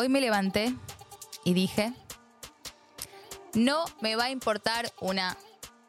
[0.00, 0.72] Hoy me levanté
[1.42, 1.92] y dije,
[3.54, 5.36] no me va a importar una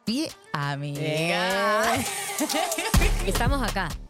[0.04, 1.94] pie amiga.
[3.28, 3.90] Estamos acá,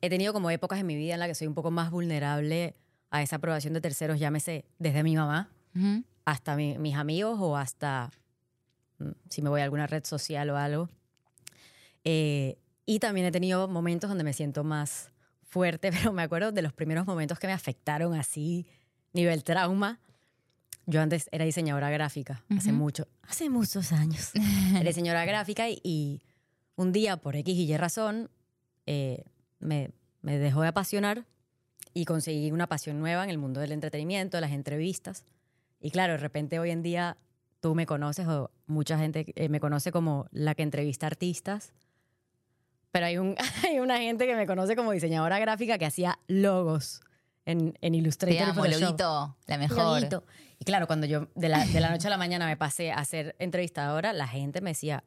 [0.00, 2.74] he tenido como épocas en mi vida en las que soy un poco más vulnerable
[3.10, 6.04] a esa aprobación de terceros, llámese desde mi mamá Ujú.
[6.24, 8.10] hasta mi- mis amigos o hasta
[8.98, 10.88] mm, si me voy a alguna red social o algo.
[12.04, 15.10] Eh, y también he tenido momentos donde me siento más
[15.42, 18.66] fuerte, pero me acuerdo de los primeros momentos que me afectaron así,
[19.12, 20.00] nivel trauma.
[20.88, 22.78] Yo antes era diseñadora gráfica, hace Ujú.
[22.78, 24.30] mucho, hace muchos años.
[24.74, 26.22] era diseñadora gráfica y, y
[26.76, 28.30] un día, por X y Y razón,
[28.86, 29.24] eh,
[29.58, 29.90] me,
[30.22, 31.24] me dejó de apasionar
[31.94, 35.24] y conseguí una pasión nueva en el mundo del entretenimiento, de las entrevistas.
[35.80, 37.16] Y claro, de repente hoy en día
[37.60, 41.72] tú me conoces o mucha gente eh, me conoce como la que entrevista artistas.
[42.92, 43.34] Pero hay, un,
[43.64, 47.00] hay una gente que me conoce como diseñadora gráfica que hacía logos
[47.44, 48.36] en, en Illustrator.
[48.36, 48.66] Te amo.
[48.66, 49.78] Loguito, la mejor.
[49.78, 50.24] Loguito.
[50.58, 53.04] Y claro, cuando yo de la, de la noche a la mañana me pasé a
[53.04, 55.04] ser entrevistadora, la gente me decía,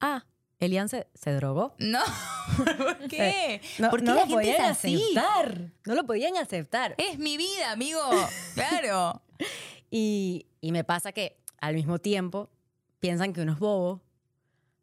[0.00, 0.24] ah,
[0.64, 1.74] Elian se, se drogó.
[1.78, 2.00] No,
[2.76, 3.54] ¿por qué?
[3.56, 4.94] Eh, No, ¿Por qué no la lo gente podían es así?
[5.18, 5.72] aceptar.
[5.86, 6.94] No lo podían aceptar.
[6.98, 8.00] Es mi vida, amigo.
[8.54, 9.22] Claro.
[9.90, 12.50] Y, y me pasa que al mismo tiempo
[13.00, 14.02] piensan que uno es bobo,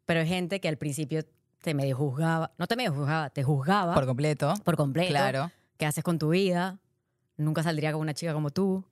[0.06, 1.22] pero hay gente que al principio
[1.60, 4.54] te medio juzgaba, no te medio juzgaba, te juzgaba Por por, completo.
[4.76, 5.10] completo.
[5.10, 5.50] Claro.
[5.76, 6.78] ¿Qué haces con tu vida?
[7.36, 8.84] Nunca saldría con una chica como tú.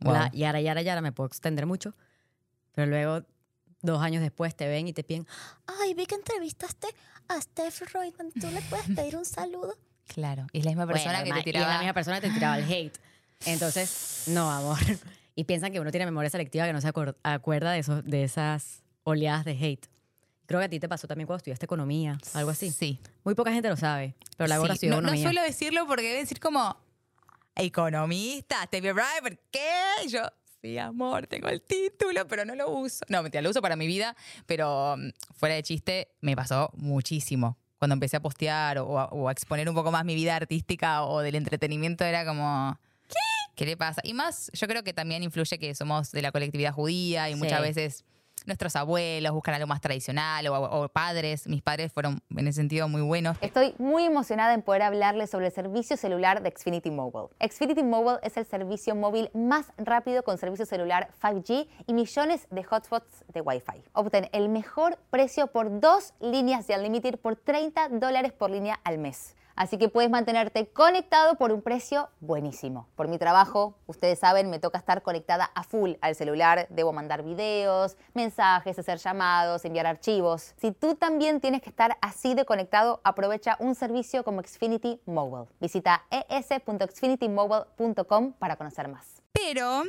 [0.00, 0.12] Wow.
[0.12, 1.94] La, y ahora, y ahora, y ahora me puedo extender mucho.
[2.74, 3.24] Pero luego,
[3.82, 5.26] dos años después, te ven y te piden,
[5.66, 6.88] Ay, vi que entrevistaste
[7.28, 8.32] a Steph Reutemann.
[8.32, 9.74] ¿Tú le puedes pedir un saludo?
[10.06, 10.46] Claro.
[10.52, 11.72] Y es la misma persona Bueno, que te Y es tiraba.
[11.74, 12.98] la misma persona que te tiraba el hate.
[13.46, 14.78] Entonces, no, amor.
[15.34, 18.24] Y piensan que uno tiene memoria selectiva que no se acuer- acuerda de, esos, de
[18.24, 19.86] esas oleadas de hate.
[20.46, 22.72] Creo que a ti te pasó también cuando estudiaste economía, algo así.
[22.72, 22.98] Sí.
[23.22, 24.72] Muy poca gente lo sabe, pero la Sí.
[24.72, 25.22] estudió no, no economía.
[25.22, 26.76] suelo decirlo porque debe decir como
[27.54, 29.70] economista, Stevie Wright, ¿por qué?
[30.04, 30.22] Y yo,
[30.62, 33.04] sí, amor, tengo el título, pero no lo uso.
[33.08, 37.56] No, mentira, lo uso para mi vida, pero mm, fuera de chiste, me pasó muchísimo.
[37.78, 41.04] Cuando empecé a postear o a, o a exponer un poco más mi vida artística
[41.04, 42.78] o del entretenimiento, era como.
[43.08, 43.14] ¿Qué?
[43.54, 44.00] ¿Qué le pasa?
[44.04, 47.38] Y más, yo creo que también influye que somos de la colectividad judía y Sí.
[47.38, 48.04] muchas veces
[48.48, 51.46] nuestros abuelos buscan algo más tradicional o, padres.
[51.46, 53.36] Mis padres fueron en ese sentido muy buenos.
[53.40, 57.28] Estoy muy emocionada en poder hablarles sobre el servicio celular de Xfinity Mobile.
[57.40, 62.64] Xfinity Mobile es el servicio móvil más rápido con servicio celular 5G y millones de
[62.64, 63.84] hotspots de Wi-Fi.
[63.92, 68.98] Obtén el mejor precio por dos líneas de Unlimited por 30 dólares por línea al
[68.98, 69.36] mes.
[69.58, 72.86] Así que puedes mantenerte conectado por un precio buenísimo.
[72.94, 76.68] Por mi trabajo, ustedes saben, me toca estar conectada a full al celular.
[76.70, 80.54] Debo mandar videos, mensajes, hacer llamados, enviar archivos.
[80.60, 85.50] Si tú también tienes que estar así de conectado, aprovecha un servicio como Xfinity Mobile.
[85.58, 89.22] Visita es.xfinitymobile.com para conocer más.
[89.32, 89.82] Pero,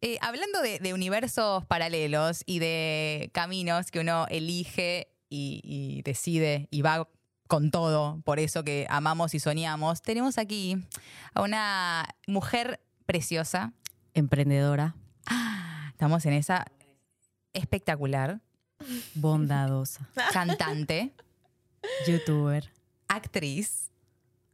[0.00, 6.80] eh, hablando de, universos paralelos y de caminos que uno elige y, y decide y
[6.80, 7.06] va
[7.48, 10.78] con todo, por eso que amamos y soñamos, tenemos aquí
[11.34, 13.72] a una mujer preciosa.
[14.14, 14.94] Emprendedora,
[15.90, 16.64] Estamos en esa
[17.52, 18.40] espectacular,
[19.14, 21.12] bondadosa, cantante,
[22.06, 22.70] youtuber,
[23.08, 23.90] actriz.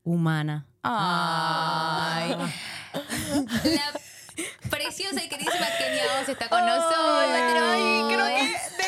[0.04, 0.66] humana.
[0.82, 2.30] Ay.
[2.32, 3.92] La
[4.70, 7.24] preciosa y queridísima Kenia Oz está con nosotros.
[7.34, 8.79] Ay, creo que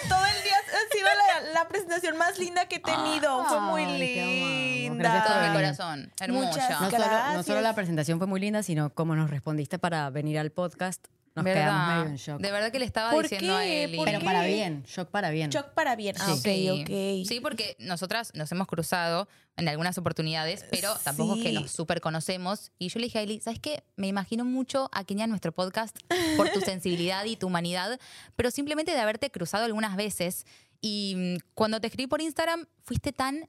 [1.62, 3.44] la, presentación más linda que he tenido.
[3.46, 4.94] Fue muy linda.
[4.98, 6.12] Gracias todo por mi corazón.
[6.20, 6.46] Hermosa.
[6.48, 7.46] Muchas No solo, no Gracias.
[7.46, 11.46] solo la presentación fue muy linda, sino como nos respondiste para venir al podcast, nos
[11.46, 11.62] ¿Verdad?
[11.62, 12.40] quedamos medio en shock.
[12.42, 13.64] De verdad que le estaba ¿Por diciendo a?
[13.64, 13.96] Eli.
[13.96, 14.24] ¿Por Pero qué?
[14.26, 15.48] para bien, shock para bien.
[15.50, 16.14] Shock para bien.
[16.20, 16.68] Ah, Sí.
[16.68, 17.26] ok, ok.
[17.28, 22.02] Sí, porque nosotras nos hemos cruzado en algunas oportunidades, pero tampoco es que nos súper
[22.02, 22.70] conocemos.
[22.78, 23.82] Y yo le dije a Eli, ¿sabes qué?
[23.96, 25.96] Me imagino mucho a Kenia en nuestro podcast
[26.36, 27.98] por tu sensibilidad y tu humanidad,
[28.36, 30.44] pero simplemente de haberte cruzado algunas veces.
[30.82, 33.48] Y mm, cuando te escribí por Instagram, fuiste tan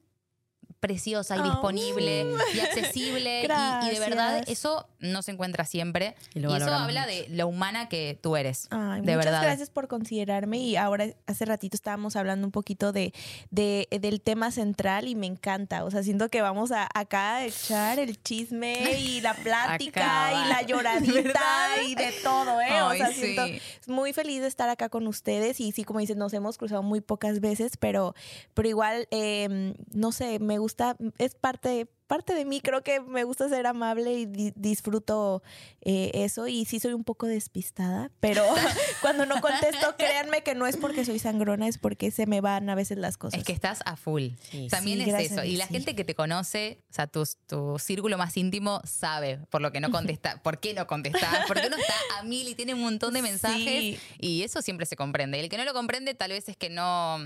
[0.79, 1.43] preciosa y Oh.
[1.43, 3.41] disponible y accesible.
[3.41, 6.15] y- y, de verdad, eso no se encuentra siempre.
[6.33, 8.67] Y eso habla de lo humana que tú eres.
[8.71, 9.43] Ay, de muchas verdad.
[9.43, 13.13] gracias por considerarme y ahora hace ratito estábamos hablando un poquito de,
[13.51, 17.45] de- del tema central y me encanta, o sea, siento que vamos a acá a
[17.45, 21.41] echar el chisme y la plática y la lloradita
[21.87, 22.81] y de todo, ¿eh?
[22.81, 23.13] o sea, sí.
[23.35, 23.45] siento
[23.87, 27.01] muy feliz de estar acá con ustedes y sí, como dices, nos hemos cruzado muy
[27.01, 28.15] pocas veces, pero,
[28.53, 33.23] pero igual, eh, no sé, me gusta, es parte parte de mí, creo que me
[33.23, 35.41] gusta ser amable y di- disfruto
[35.81, 38.43] eh, eso y sí soy un poco despistada, pero
[39.01, 42.69] cuando no contesto, créanme que no es porque soy sangrona, es porque se me van
[42.69, 43.39] a veces las cosas.
[43.39, 44.27] Es que estás a full.
[44.51, 44.67] Sí.
[44.69, 45.43] También Sí, es eso.
[45.43, 45.73] Y la sí.
[45.73, 49.79] gente que te conoce, o sea, tu, tu círculo más íntimo sabe por lo que
[49.79, 52.81] no contesta, por qué no contestas, por qué uno está a mil y tiene un
[52.81, 53.63] montón de mensajes.
[53.65, 53.99] Sí.
[54.19, 55.37] Y eso siempre se comprende.
[55.39, 57.15] Y el que no lo comprende, tal vez es que no.
[57.15, 57.19] o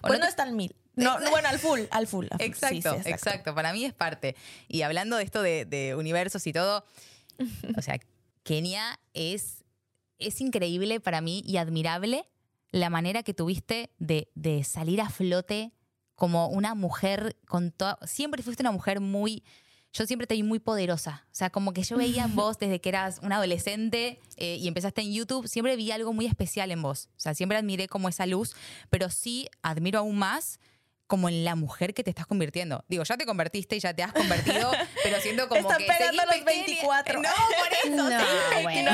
[0.00, 0.74] Pues no no te- está al mil.
[0.96, 2.26] No, no, bueno, al full, al full.
[2.30, 2.38] al full.
[2.38, 4.36] Sí, Exacto, exacto, Para mí es parte.
[4.68, 6.84] Y hablando de esto de, de universos y todo,
[7.76, 7.98] o sea,
[8.42, 9.64] Kenia es,
[10.18, 12.28] es increíble para mí y admirable
[12.70, 15.72] la manera que tuviste de, de salir a flote
[16.14, 17.98] como una mujer con toda...
[18.06, 19.42] Siempre fuiste una mujer muy...
[19.92, 21.24] Yo siempre te vi muy poderosa.
[21.26, 24.66] O sea, como que yo veía en vos desde que eras una adolescente eh, y
[24.66, 27.08] empezaste en YouTube, siempre vi algo muy especial en vos.
[27.16, 28.56] O sea, siempre admiré como esa luz,
[28.90, 30.58] pero sí admiro aún más
[31.06, 32.84] como en la mujer que te estás convirtiendo.
[32.88, 34.70] Digo, ya te convertiste y ya te has convertido,
[35.02, 36.66] pero siento como Están que pegando seguís los pequeña.
[36.66, 37.22] 24.
[37.22, 38.90] No, por eso, No, seguís bueno.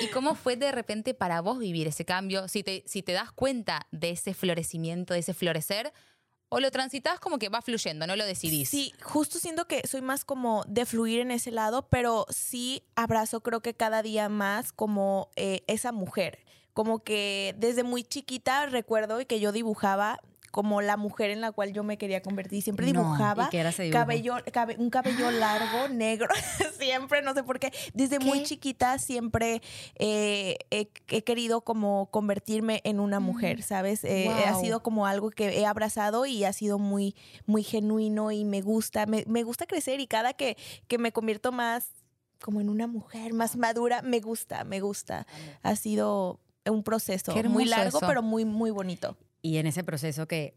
[0.00, 2.48] ¿Y cómo fue de repente para vos vivir ese cambio?
[2.48, 5.92] Si te, si te das cuenta de ese florecimiento, de ese florecer,
[6.48, 8.68] o lo transitas como que va fluyendo, no lo decidís.
[8.68, 13.40] Sí, justo siento que soy más como de fluir en ese lado, pero sí abrazo
[13.40, 16.44] creo que cada día más como eh, esa mujer.
[16.74, 20.20] Como que desde muy chiquita recuerdo y que yo dibujaba
[20.52, 22.62] como la mujer en la cual yo me quería convertir.
[22.62, 26.28] Siempre No, dibujaba ¿y qué era cabello, cabe- un cabello largo, negro,
[26.78, 27.72] siempre, no sé por qué.
[27.94, 29.62] Desde muy chiquita siempre
[29.96, 34.04] eh, he, he querido como convertirme en una mujer, ¿sabes?
[34.04, 34.60] Eh, Ha Wow.
[34.60, 37.16] sido como algo que he abrazado y ha sido muy,
[37.46, 40.56] muy genuino y me gusta, me, me gusta crecer y cada que,
[40.86, 41.88] que me convierto más
[42.42, 45.26] como en una mujer más madura, me gusta, me gusta.
[45.62, 48.06] Ha sido un proceso muy largo, eso.
[48.06, 49.16] pero muy, muy bonito.
[49.42, 50.56] Y en ese proceso que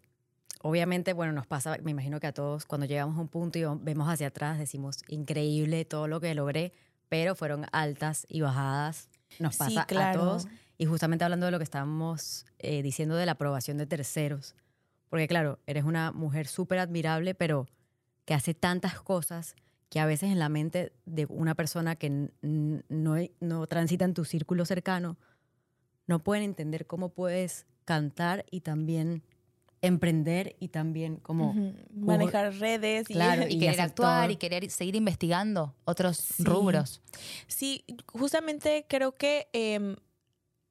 [0.62, 3.64] obviamente, bueno, nos pasa, me imagino que a todos cuando llegamos a un punto y
[3.82, 6.74] vemos hacia atrás, decimos, increíble todo lo que logré,
[7.10, 9.10] pero fueron altas y bajadas.
[9.40, 10.20] Nos Sí, pasa claro.
[10.20, 10.48] a todos.
[10.78, 14.56] Y justamente hablando de lo que estábamos eh, diciendo de la aprobación de terceros,
[15.10, 17.68] porque claro, eres una mujer súper admirable, pero
[18.26, 19.56] que hace tantas cosas
[19.90, 24.26] que a veces en la mente de una persona que no, no transita en tu
[24.26, 25.18] círculo cercano,
[26.08, 29.24] no pueden entender cómo puedes cantar y también
[29.82, 31.54] emprender y también como...
[31.94, 34.34] Manejar redes y Claro, Y, y querer actuar todo.
[34.34, 36.44] y querer seguir investigando otros Sí.
[36.44, 37.02] rubros.
[37.48, 39.96] Sí, justamente creo que em,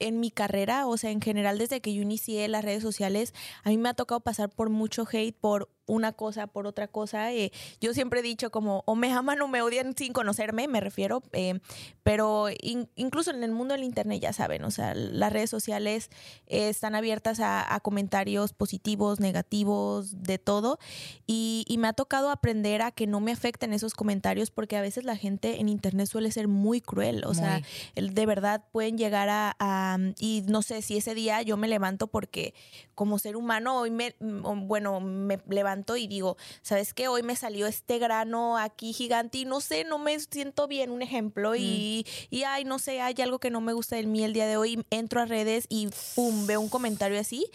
[0.00, 3.32] en mi carrera, o sea, en general desde que yo inicié las redes sociales,
[3.62, 7.32] a mí me ha tocado pasar por mucho hate por una cosa, por otra cosa.
[7.32, 10.80] eh, yo siempre he dicho como, o me aman o me odian sin conocerme, me
[10.80, 11.60] refiero, eh,
[12.02, 16.10] pero in- incluso en el mundo del Internet, ya saben, o sea, las redes sociales
[16.46, 20.78] eh, están abiertas a, a comentarios positivos, negativos, de todo.
[21.26, 24.82] Y, y me ha tocado aprender a que no me afecten esos comentarios porque a
[24.82, 27.64] veces la gente en Internet suele ser muy cruel, o sea, Muy.
[27.94, 31.68] el- de verdad pueden llegar a, a- y no sé si ese día yo me
[31.68, 32.54] levanto porque
[32.94, 37.34] como ser humano hoy me mm, bueno me levanto y digo sabes qué hoy me
[37.36, 42.06] salió este grano aquí gigante y no sé no me siento bien un ejemplo y,
[42.30, 44.56] y ay no sé hay algo que no me gusta de mí el día de
[44.56, 47.46] hoy entro a redes y pum veo un comentario así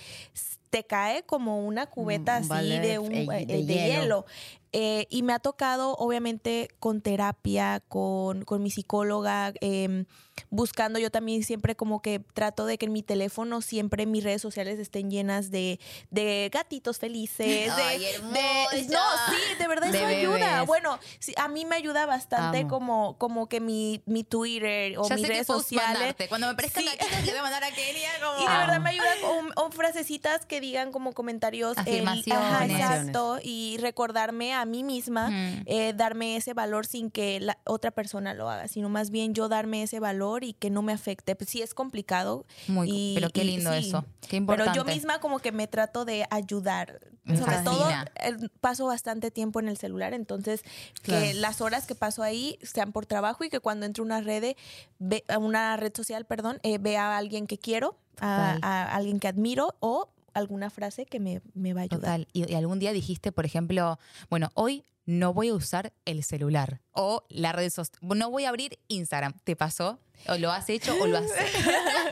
[0.70, 3.76] te cae como una cubeta Un así de, de- un, de eh, de hielo.
[4.02, 4.26] hielo.
[4.72, 10.06] Eh, y me ha tocado, obviamente, con terapia, con, con mi psicóloga, em,
[10.52, 14.42] buscando yo también siempre como que trato de que en mi teléfono siempre mis redes
[14.42, 15.80] sociales estén llenas de,
[16.12, 17.48] de gatitos felices.
[17.48, 18.20] de- Ay, de-
[18.90, 19.00] no,
[19.30, 20.62] sí, de verdad De eso ayuda.
[20.64, 22.70] Bueno, sí, a mí me ayuda bastante Amo.
[22.70, 25.94] como, como que mi, mi Twitter o ya mis sé redes post sociales.
[26.00, 26.28] mandarte.
[26.30, 26.90] Cuando me parezcan Sí.
[26.90, 28.38] gatitos, le voy a mandar a Kenia como...
[28.40, 28.60] Y de Amo.
[28.60, 31.76] verdad me ayuda con o frasecitas que digan como comentarios.
[31.78, 32.44] eh, Afirmaciones.
[32.46, 33.00] ajá, Afirmaciones.
[33.00, 33.40] exacto.
[33.44, 35.30] Y recordarme a mí misma,
[35.66, 39.48] eh, darme ese valor sin que la otra persona lo haga, sino más bien yo
[39.50, 41.36] darme ese valor y que no me afecte.
[41.36, 42.46] Pues sí es complicado.
[42.68, 43.88] Muy, y- pero qué y lindo sí.
[43.88, 44.06] eso.
[44.28, 44.72] Qué importante.
[44.72, 47.00] Pero yo misma como que me trato de ayudar.
[47.24, 47.72] Me Sobre fascina.
[47.72, 47.90] todo
[48.44, 50.64] eh, paso bastante tiempo en el celular, entonces
[51.04, 54.22] que las horas que paso ahí sean por trabajo y que cuando entro a una
[54.22, 54.56] red,
[54.98, 59.20] ve- a una red social, perdón, eh, vea a alguien que quiero, a, a alguien
[59.20, 62.00] que admiro o alguna frase que me, me va a ayudar.
[62.00, 62.28] Total.
[62.34, 66.82] Y, y algún día dijiste, por ejemplo, bueno, hoy no voy a usar el celular
[66.94, 68.00] o la red social.
[68.02, 69.34] No voy a abrir Instagram.
[69.44, 70.00] ¿Te pasó?
[70.28, 71.26] ¿O lo has hecho o lo has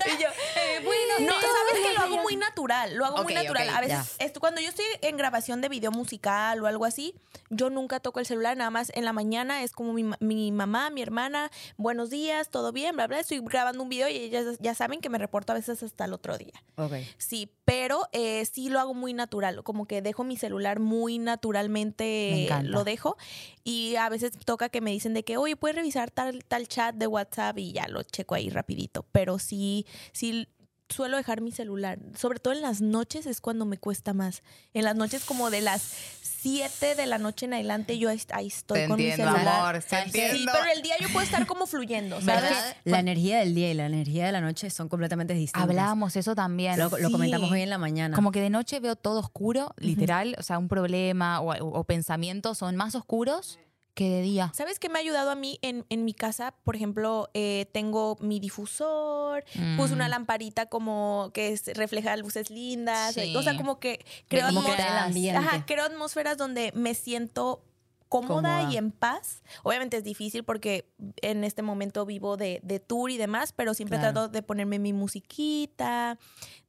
[0.08, 3.70] Y yo, eh, bueno, no, sabes que lo hago muy natural, lo hago muy natural.
[3.70, 7.14] a veces, esto, cuando yo estoy en grabación de video musical o algo así,
[7.50, 10.90] yo nunca toco el celular, nada más en la mañana es como mi, mi mamá,
[10.90, 13.20] mi hermana, buenos días, todo bien, bla, bla.
[13.20, 16.14] Estoy grabando un video y ellas ya saben que me reporto a veces hasta el
[16.14, 16.54] otro día.
[16.76, 16.94] Ok.
[17.18, 21.26] Sí, pero eh, sí lo hago muy natural, como que dejo mi celular muy Me
[21.26, 23.18] naturalmente, lo dejo
[23.66, 26.96] y a veces toca que me dicen de que, oye, puedes revisar tal, tal chat
[26.96, 30.48] de WhatsApp y ya lo checo ahí rapidito, pero sí, sí
[30.90, 34.42] suelo dejar mi celular, sobre todo en las noches es cuando me cuesta más,
[34.74, 38.80] en las noches como de las 7 de la noche en adelante yo ahí, estoy
[38.82, 39.60] Te con entiendo, mi celular.
[39.60, 40.38] amor, te entiendo.
[40.38, 42.44] Sí, pero el día yo puedo estar como fluyendo, ¿sabes?
[42.44, 42.76] ¿Verdad?
[42.86, 45.64] La energía del día y la energía de la noche son completamente distintas.
[45.64, 46.80] Hablábamos eso también.
[46.80, 47.12] Lo, lo Sí.
[47.12, 48.16] comentamos hoy en la mañana.
[48.16, 52.60] Como que de noche veo todo oscuro, literal, o sea, un problema o, o pensamientos
[52.60, 53.60] son más oscuros
[53.98, 54.52] que de día.
[54.56, 56.54] ¿Sabes qué me ha ayudado a mí en, en mi casa?
[56.64, 59.44] Por ejemplo, eh, tengo mi difusor,
[59.76, 60.12] puse una Mm.
[60.12, 63.36] lamparita como que es- refleja luces lindas, Sí.
[63.36, 65.38] o sea, como que creo, Como que el ambiente.
[65.40, 67.64] Ajá, creo atmósferas donde me siento
[68.08, 68.72] cómoda, Cómoda.
[68.72, 69.42] y en paz.
[69.64, 70.88] Obviamente es difícil porque
[71.24, 74.14] en este momento vivo de, de tour y demás, pero siempre Claro.
[74.14, 76.18] trato de ponerme mi musiquita,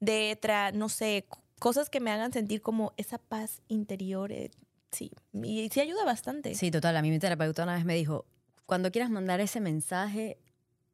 [0.00, 1.26] de, tra no sé,
[1.60, 4.32] cosas que me hagan sentir como esa paz interior.
[4.32, 4.50] eh,
[4.92, 6.54] sí, y sí ayuda bastante.
[6.54, 6.96] Sí, total.
[6.96, 8.26] A mí mi terapeuta una vez me dijo,
[8.66, 10.38] cuando quieras mandar ese mensaje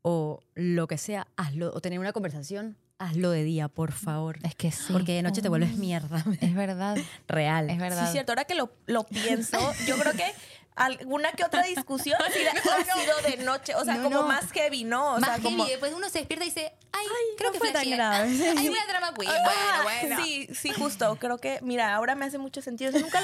[0.02, 4.38] o lo que sea, hazlo, o tener una conversación, hazlo de día, por favor.
[4.44, 4.92] Es que sí.
[4.92, 6.24] Porque de noche te vuelves mierda.
[6.40, 6.96] es verdad,
[7.28, 7.68] Real.
[7.70, 8.04] es Sí, verdad.
[8.04, 8.32] es cierto.
[8.32, 10.26] Ahora que lo, lo pienso, yo creo que
[10.76, 13.74] alguna que otra discusión sí ha sido de noche.
[13.74, 14.28] O sea, No, como no.
[14.28, 15.14] más heavy, ¿no?
[15.14, 15.64] O Más sea, heavy, como.
[15.66, 18.28] después uno se despierta y dice, ay, creo no que fue tan grave.
[18.58, 19.30] Ay, una drama queen.
[19.32, 20.24] Ah, Bueno, bueno.
[20.24, 21.16] Sí, sí, justo.
[21.20, 22.90] Creo que, mira, ahora me hace mucho sentido.
[22.90, 23.20] O sea, nunca.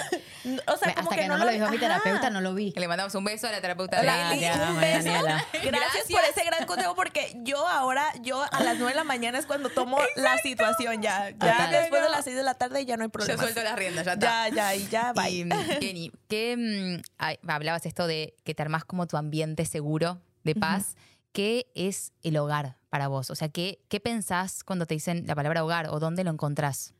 [0.66, 1.86] O sea, como Hasta que, no me lo dijo mi Ajá.
[1.86, 2.72] terapeuta, no lo vi.
[2.76, 5.04] Le mandamos un beso a la terapeuta Gracias, un beso.
[5.08, 5.44] Daniela.
[5.64, 9.38] Gracias, por ese gran consejo porque yo ahora, yo a las 9 de la mañana
[9.38, 11.30] es cuando tomo la situación ya.
[11.30, 11.70] Ya Total.
[11.70, 13.42] después de las 6 de la tarde ya no hay Yo problema.
[13.42, 14.48] suelto las riendas, ya está.
[14.48, 15.30] Ya, ya, y ya, bye.
[15.30, 17.02] Y, mm, Kenny, ¿qué, mm,
[17.46, 20.96] hablabas esto de que te armás como tu ambiente seguro de paz.
[21.32, 23.30] ¿Qué es el hogar para vos?
[23.30, 26.92] O sea, ¿qué, ¿qué pensás cuando te dicen la palabra hogar o dónde lo encontrás?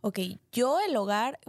[0.00, 0.18] Ok,
[0.52, 1.40] yo el hogar,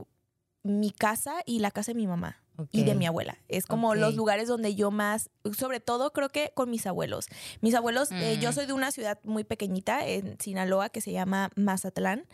[0.63, 2.41] mi casa y la casa de mi mamá.
[2.71, 3.37] Y de mi abuela.
[3.47, 7.27] Es como los lugares donde yo más, sobre todo creo que con mis abuelos.
[7.61, 8.53] Mis abuelos, eh, yo Mm.
[8.53, 12.25] soy de una ciudad muy pequeñita en Sinaloa que se llama Mazatlán.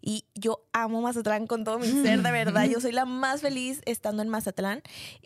[0.00, 2.64] Y yo amo Mazatlán con todo mi ser, de verdad.
[2.66, 4.82] Yo soy la más feliz estando en Mazatlán.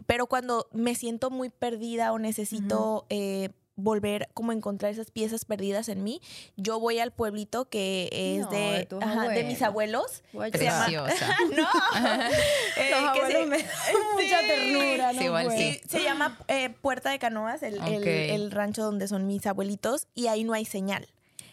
[0.07, 5.45] Pero cuando me siento muy perdida o necesito eh, volver como a encontrar esas piezas
[5.45, 6.21] perdidas en mí,
[6.57, 10.23] yo voy al pueblito que es No, de, de tus ajá, de mis abuelos.
[10.33, 10.89] Preciosa.
[11.57, 11.69] no.
[12.77, 13.67] Eh, Los que se- me dan
[14.15, 14.47] mucha Sí.
[14.49, 15.19] ternura, ¿no?
[15.19, 15.73] Sí, igual sí.
[15.83, 20.27] Sí, se llama eh, Puerta de Canoas, el, el rancho donde son mis abuelitos, y
[20.29, 21.09] ahí no hay señal.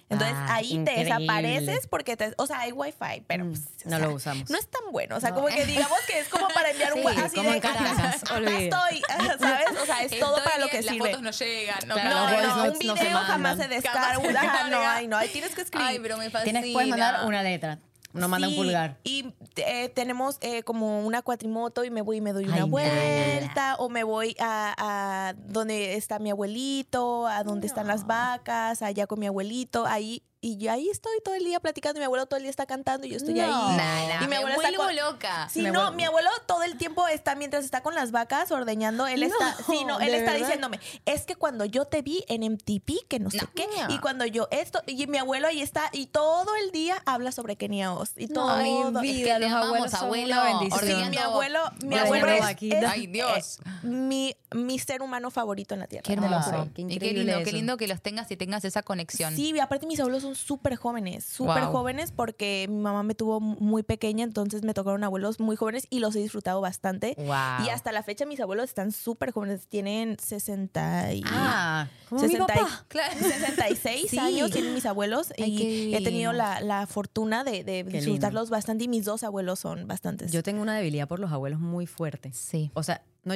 [0.10, 1.06] Entonces Ah, ahí increíble.
[1.06, 4.50] te desapareces porque te, o sea, hay wifi, pero Mm, pues, no sea, lo usamos.
[4.50, 5.36] No es tan bueno, o sea, No.
[5.36, 7.62] como que digamos que es como para enviar un Sí, WhatsApp así como de en
[7.62, 8.70] Caracas, acá estoy,
[9.40, 9.66] ¿sabes?
[9.82, 11.10] O sea, es todo Estoy para lo que Las sirve.
[11.10, 11.80] fotos no llegan.
[11.88, 14.14] No, Claro, No, no, un notes no se video jamás se descarga,
[14.70, 15.88] no, ay, no, ahí tienes que escribir.
[15.88, 16.60] Ay, pero me fascina.
[16.62, 17.78] Tienes, puedes mandar una letra.
[18.14, 18.98] No manda un Sí, pulgar.
[19.04, 22.70] Y eh, tenemos eh, como una cuatrimoto y me voy y me doy una Ay,
[22.70, 23.76] vuelta.
[23.78, 29.06] O me voy a, a donde está mi abuelito, a donde están las vacas, allá
[29.08, 30.24] con mi abuelito, ahí.
[30.42, 32.00] Y yo ahí estoy todo el día platicando.
[32.00, 33.44] y Mi abuelo todo el día está cantando y yo estoy No.
[33.44, 33.76] ahí.
[33.76, 35.50] Nada, Y mi me abuela está vuelvo con- loca.
[35.52, 38.50] Sí, Me no, vuelvo- mi abuelo todo el tiempo está, mientras está con las vacas
[38.52, 40.46] ordeñando, él está, No, sí, no, él ¿de está verdad?
[40.48, 43.50] diciéndome, es que cuando yo te vi en MTP, que no sé No.
[43.54, 47.34] qué, y cuando yo esto, y mi abuelo ahí está, y todo el día habla
[47.34, 48.50] sobre Kenia Oz, y todo.
[48.50, 49.02] Ay, todo.
[49.02, 50.26] vida, Es que los abuelos son abuelo.
[50.36, 50.80] una bendición.
[50.80, 53.60] Sí, Ordeñando- mi abuelo, mi Gracias, abuelo es, Ay, Dios.
[53.60, 56.04] eh, mi, mi ser humano favorito en la tierra.
[56.04, 56.70] Qué hermoso.
[56.74, 59.36] qué y qué lindo, qué lindo que los tengas y tengas esa conexión.
[59.36, 61.72] Sí, y aparte mis abuelos son súper jóvenes, súper Wow.
[61.72, 66.00] jóvenes porque mi mamá me tuvo muy pequeña, entonces me tocaron abuelos muy jóvenes y
[66.00, 67.16] los he disfrutado bastante.
[67.18, 67.66] Wow.
[67.66, 71.24] Y hasta la fecha mis abuelos están súper jóvenes, tienen 60 y...
[71.26, 72.86] Ah, como mi 60 y- papá.
[72.88, 73.16] Claro.
[73.20, 74.20] 66 Sí.
[74.20, 78.84] años tienen mis abuelos Ay, y he tenido la, la fortuna de, de disfrutarlos bastante
[78.86, 80.32] y mis dos abuelos son bastantes.
[80.32, 82.32] Yo tengo una debilidad por los abuelos muy fuerte.
[82.34, 82.72] Sí.
[82.74, 83.36] O sea, no,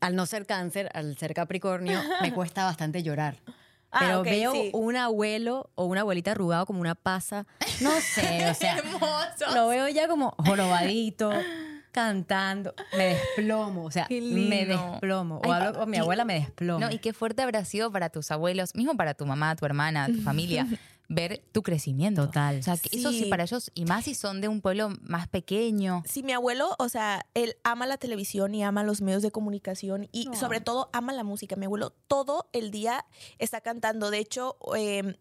[0.00, 3.36] al no ser cáncer, al ser capricornio, me cuesta bastante llorar.
[3.92, 4.70] Ah, Pero veo sí.
[4.72, 7.46] un abuelo o una abuelita arrugado como una pasa.
[7.80, 9.54] No sé, o sea, Hermoso.
[9.54, 11.30] lo veo ya como jorobadito,
[11.90, 12.74] cantando.
[12.96, 15.40] Me desplomo, o sea, me desplomo.
[15.44, 16.80] Ay, O hablo con mi abuela, me desplomo.
[16.80, 20.06] No, y qué fuerte habrá sido para tus abuelos, mismo para tu mamá, tu hermana,
[20.06, 20.66] tu familia,
[21.14, 22.26] ver tu crecimiento.
[22.26, 22.58] Total.
[22.58, 23.24] O sea, que eso sí Sí.
[23.26, 26.02] para ellos, y más si son de un pueblo más pequeño.
[26.06, 30.08] Sí, mi abuelo, o sea, él ama la televisión y ama los medios de comunicación
[30.12, 30.34] y No.
[30.36, 31.56] sobre todo ama la música.
[31.56, 33.04] Mi abuelo todo el día
[33.38, 34.10] está cantando.
[34.10, 35.16] De hecho, eh,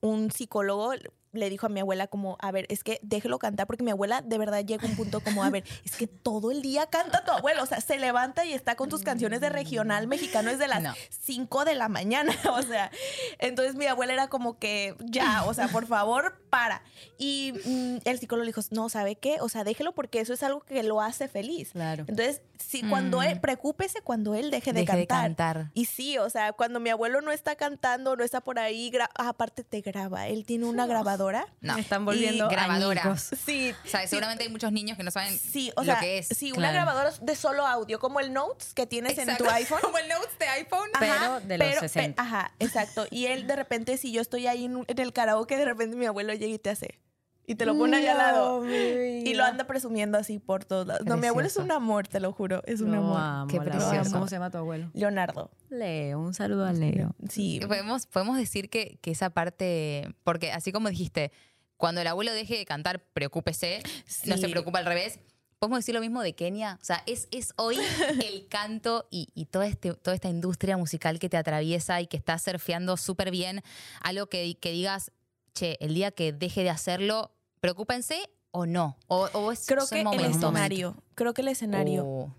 [0.00, 0.92] un psicólogo
[1.34, 4.22] le dijo a mi abuela como, a ver, es que déjelo cantar porque mi abuela
[4.22, 7.24] de verdad llega a un punto como, a ver, es que todo el día canta
[7.24, 10.58] tu abuelo, o sea, se levanta y está con tus canciones de regional mexicano es
[10.58, 10.94] de las No.
[11.10, 12.90] 5 de la mañana, o sea,
[13.38, 16.82] entonces mi abuela era como que, ya, o sea, por favor, para.
[17.18, 19.38] Y mm, el psicólogo le dijo, no, ¿sabe qué?
[19.40, 21.72] O sea, déjelo porque eso es algo que lo hace feliz.
[21.72, 22.04] Claro.
[22.08, 23.40] Entonces, sí, cuando él, Mm.
[23.40, 25.22] preocúpese cuando él deje de Deje de cantar.
[25.36, 25.70] cantar.
[25.74, 29.10] Y sí, o sea, cuando mi abuelo no está cantando, no está por ahí, gra-
[29.16, 30.28] ah, aparte te graba.
[30.28, 31.46] Él tiene una grabadora.
[31.60, 31.74] No.
[31.74, 33.16] Me están volviendo grabadora.
[33.16, 33.72] Sí.
[33.84, 36.28] O sea, seguramente hay muchos niños que no saben Sí, o lo sea, que es.
[36.28, 36.74] sí, una claro.
[36.74, 39.80] grabadora de solo audio, como el Notes que tienes en tu iPhone.
[39.82, 40.88] Como el Notes de iPhone.
[40.98, 42.22] Pero de los pero- 60.
[42.22, 43.06] pe- ajá, exacto.
[43.10, 46.06] Y él de repente, si yo estoy ahí en, en el karaoke, de repente mi
[46.06, 46.98] abuelo llega y te hace.
[47.46, 48.64] Y te lo pone ahí al lado.
[48.66, 51.06] Y lo anda presumiendo así por todos lados.
[51.06, 52.62] No, mi abuelo es un amor, te lo juro.
[52.64, 53.20] Es un Lo amor.
[53.20, 53.90] amo, Qué precioso.
[53.90, 54.10] amo.
[54.12, 54.90] ¿Cómo se llama tu abuelo?
[54.94, 55.50] Leonardo.
[55.68, 57.14] Leo, un saludo a Leo.
[57.28, 57.60] Sí.
[57.66, 61.32] Podemos, podemos decir que, que esa parte, porque así como dijiste,
[61.76, 63.82] cuando el abuelo deje de cantar, preocúpese,
[64.26, 65.18] no se preocupa al revés.
[65.58, 66.78] Podemos decir lo mismo de Kenia.
[66.80, 67.76] O sea, es, es hoy
[68.24, 72.16] el canto y, y todo este, toda esta industria musical que te atraviesa y que
[72.16, 73.62] está surfeando súper bien.
[74.02, 75.10] Algo que, que digas,
[75.54, 77.30] che, el día que deje de hacerlo,
[77.64, 78.98] preocúpense o no.
[79.06, 80.94] O, o es, Creo que el escenario.
[81.14, 82.04] Creo que el escenario.
[82.04, 82.30] O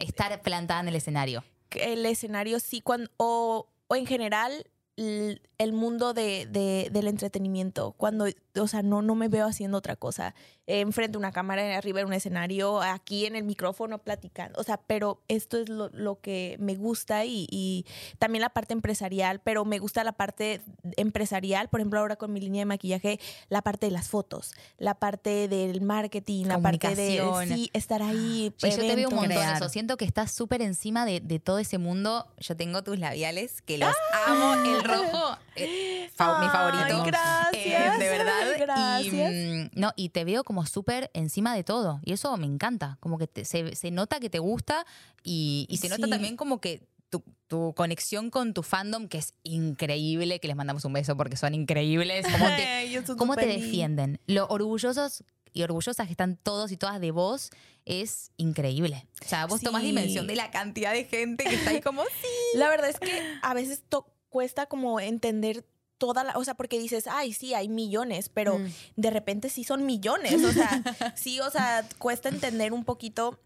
[0.00, 1.44] estar plantada en el escenario.
[1.70, 8.26] el escenario sí, cuando, o, o en general el mundo de, de- del entretenimiento, cuando,
[8.58, 10.34] o sea, no, no me veo haciendo otra cosa,
[10.66, 14.62] eh, enfrente de una cámara, arriba en un escenario, aquí en el micrófono platicando, o
[14.64, 17.86] sea, pero esto es lo, lo que me gusta y, y
[18.18, 20.60] también la parte empresarial, pero me gusta la parte
[20.96, 23.18] empresarial, por ejemplo, ahora con mi línea de maquillaje,
[23.48, 28.52] la parte de las fotos, la parte del marketing, la parte de sí, estar ahí.
[28.58, 29.68] Sí, yo te veo un montón de eso.
[29.68, 32.26] Siento que estás súper encima de, de todo ese mundo.
[32.38, 33.94] Yo tengo tus labiales, que los
[34.26, 34.54] amo.
[34.54, 37.04] El rojo, eh, fa- mi favorito.
[37.04, 37.96] gracias.
[37.96, 38.32] Eh, de verdad.
[38.58, 39.12] Gracias.
[39.32, 42.00] Y, mm, no, y te veo como súper encima de todo.
[42.04, 42.96] Y eso me encanta.
[43.00, 44.84] Como que te- se, se nota que te gusta
[45.22, 46.10] y, y se nota Sí.
[46.10, 50.84] también como que tu, tu conexión con tu fandom, que es increíble, que les mandamos
[50.84, 52.24] un beso porque son increíbles.
[52.32, 54.18] ¿Cómo te, cómo te defienden?
[54.26, 57.50] Lo orgullosos y orgullosas que están todos y todas de vos
[57.84, 59.06] es increíble.
[59.22, 59.88] O sea, vos tomás Sí.
[59.88, 62.58] dimensión de la cantidad de gente que está ahí como, sí.
[62.58, 63.82] La verdad es que a veces
[64.30, 65.66] cuesta como entender
[66.02, 68.66] toda la, o sea, porque dices, ay, sí, hay millones, pero Mm.
[68.96, 70.82] de repente sí son millones, o sea,
[71.16, 73.38] sí, o sea, cuesta entender un poquito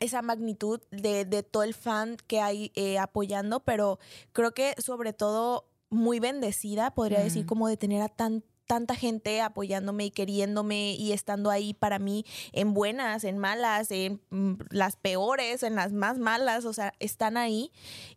[0.00, 4.00] esa magnitud de, de todo el fan que hay eh, apoyando, pero
[4.32, 7.46] creo que sobre todo muy bendecida, podría decir, Mm.
[7.46, 12.24] como de tener a tan tanta gente apoyándome y queriéndome y estando ahí para mí
[12.52, 17.36] en buenas, en malas, en mm, las peores, en las más malas, o sea, están
[17.36, 17.70] ahí.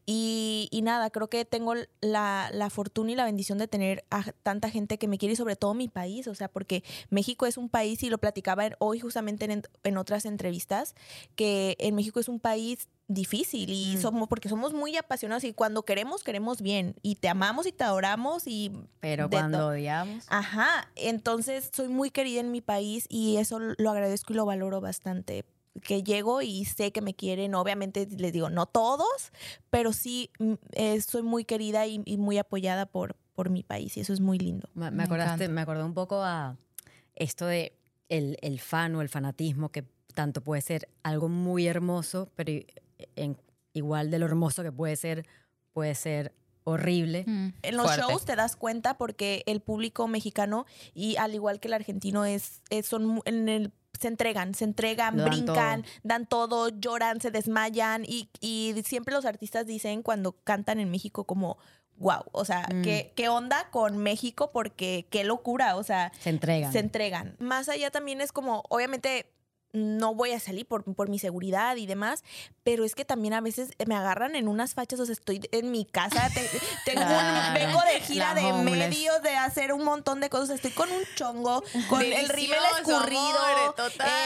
[0.05, 4.69] Y, nada, creo que tengo la, la fortuna y la bendición de tener a tanta
[4.71, 7.69] gente que me quiere y sobre todo mi país, o sea, porque México es un
[7.69, 10.95] país, y lo platicaba hoy justamente en, en otras entrevistas,
[11.35, 14.01] que en México es un país difícil y Mm.
[14.01, 17.83] somos porque somos muy apasionados y cuando queremos queremos bien y te amamos y te
[17.83, 20.25] adoramos y Pero cuando to- odiamos.
[20.29, 24.79] Ajá, entonces soy muy querida en mi país y eso lo agradezco y lo valoro
[24.79, 25.43] bastante.
[25.83, 29.31] Que llego y sé que me quieren, obviamente les digo, no todos,
[29.69, 33.97] pero sí mm, eh, soy muy querida y, y muy apoyada por, por mi país
[33.97, 34.69] y eso es muy lindo.
[34.75, 35.53] Me, me Me acordaste, encanta.
[35.53, 36.57] me acordé un poco a
[37.15, 37.73] esto de
[38.09, 42.51] el, el fan o el fanatismo, que tanto puede ser algo muy hermoso, pero
[43.15, 43.37] en,
[43.73, 45.25] igual de lo hermoso que puede ser,
[45.73, 46.33] puede ser
[46.63, 47.23] horrible.
[47.27, 48.03] En los Fuerte.
[48.07, 52.61] shows te das cuenta porque el público mexicano y al igual que el argentino es,
[52.69, 55.91] es- son mu- en el se entregan, se entregan, dan brincan, todo.
[56.03, 61.25] dan todo, lloran, se desmayan y, y siempre los artistas dicen cuando cantan en México
[61.25, 61.57] como
[61.97, 62.81] wow, o sea, Mm.
[62.81, 66.71] ¿qué, qué onda con México porque qué locura, o sea, Se entregan.
[66.71, 67.35] se entregan.
[67.39, 69.25] Más allá también es como, obviamente
[69.71, 72.23] no voy a salir por, por mi seguridad y demás,
[72.63, 75.71] pero es que también a veces me agarran en unas fachas, o sea, estoy en
[75.71, 76.49] mi casa, te-
[76.85, 80.91] tengo un- vengo de gira de medios, de hacer un montón de cosas, estoy con
[80.91, 83.75] un chongo, con el rímel Delicioso, escurrido,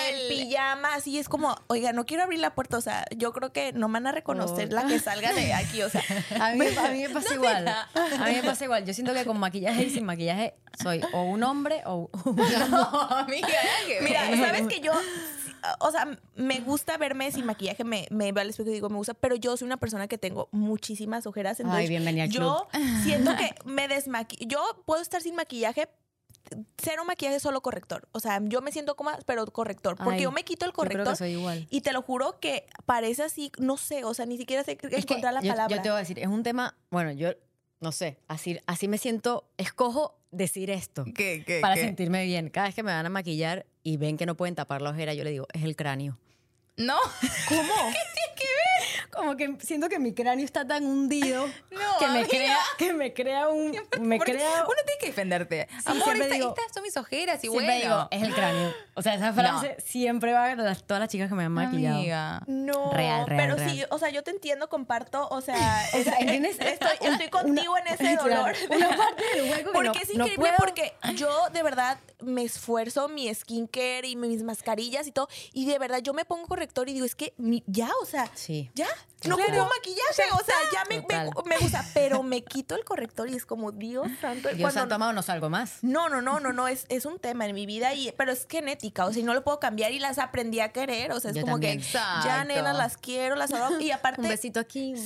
[0.10, 3.52] el pijama, así es como, oiga, no quiero abrir la puerta, o sea, yo creo
[3.52, 6.02] que no me van a reconocer la que salga de aquí, o sea,
[6.40, 7.68] A mí, a mí me pasa igual.
[7.68, 7.88] A
[8.28, 8.86] mí me pasa igual.
[8.86, 12.10] Yo siento que con maquillaje y sin maquillaje soy o un hombre o
[12.70, 13.48] No, amiga.
[14.02, 14.92] Mira, sabes que yo
[15.80, 18.98] o sea, me gusta verme sin maquillaje, me, me veo al espejo y digo, me
[18.98, 21.60] gusta, pero yo soy una persona que tengo muchísimas ojeras.
[21.60, 22.68] Entonces, Ay, bienvenida al Yo
[23.04, 24.48] siento que me desmaquillo.
[24.48, 25.88] Yo puedo estar sin maquillaje,
[26.78, 28.08] cero maquillaje, solo corrector.
[28.12, 29.96] O sea, yo me siento cómoda, pero corrector.
[29.98, 31.18] Porque Ay, yo me quito el Yo creo que corrector.
[31.18, 31.68] soy igual.
[31.70, 35.34] Y te lo juro que parece así, no sé, o sea, ni siquiera sé encontrar
[35.34, 35.76] la yo, palabra.
[35.76, 37.30] yo te voy a decir, es un tema, bueno, yo
[37.84, 41.82] no sé, así, así me siento, escojo decir esto ¿Qué, qué, para qué?
[41.82, 42.50] sentirme bien.
[42.50, 45.14] Cada vez que me van a maquillar y ven que no pueden tapar la ojera,
[45.14, 46.18] yo le digo, es el cráneo.
[46.78, 46.98] No,
[47.48, 47.74] ¿Cómo?
[49.16, 52.28] Como que siento que mi cráneo está tan hundido No, que me amiga.
[52.30, 53.72] crea que me crea un
[54.02, 55.68] me crea uno tiene que defenderte.
[55.86, 57.74] Amor, siempre esta- digo- estas son mis ojeras y bueno.
[57.74, 58.74] digo, es el cráneo.
[58.96, 61.98] O sea, esa frase siempre va a las, todas las chicas que me han maquillado.
[61.98, 62.42] Amiga.
[62.48, 63.70] No, Real, real, pero real.
[63.70, 66.60] sí, o sea, yo te entiendo, comparto, o sea, O sea, ¿entiendes?
[66.60, 68.56] estoy, estoy contigo en ese Claro, dolor.
[68.70, 70.56] una parte del hueco que Porque no- es no increíble puedo.
[70.58, 75.78] porque yo de verdad me esfuerzo mi skincare y mis mascarillas y todo y de
[75.80, 78.70] verdad yo me pongo corrector y digo, es que mi- ya, o sea, Sí.
[78.76, 78.88] ya,
[79.26, 79.70] no Claro.
[79.70, 80.98] maquillaje, o sea, ya me,
[81.46, 84.50] me, gusta, pero me quito el corrector y es como, Dios santo.
[84.50, 85.78] Dios cuando- santo amado, no salgo más.
[85.82, 88.46] no, no, no, no, no, es, es un tema en mi vida, y, pero es
[88.50, 91.32] genética, o sea, y no lo puedo cambiar y las aprendí a querer, o sea,
[91.32, 91.80] es Yo como también.
[91.80, 92.48] que ya, Exacto.
[92.54, 95.06] nena, las quiero, las adoro, y aparte, Un besito aquí, sí,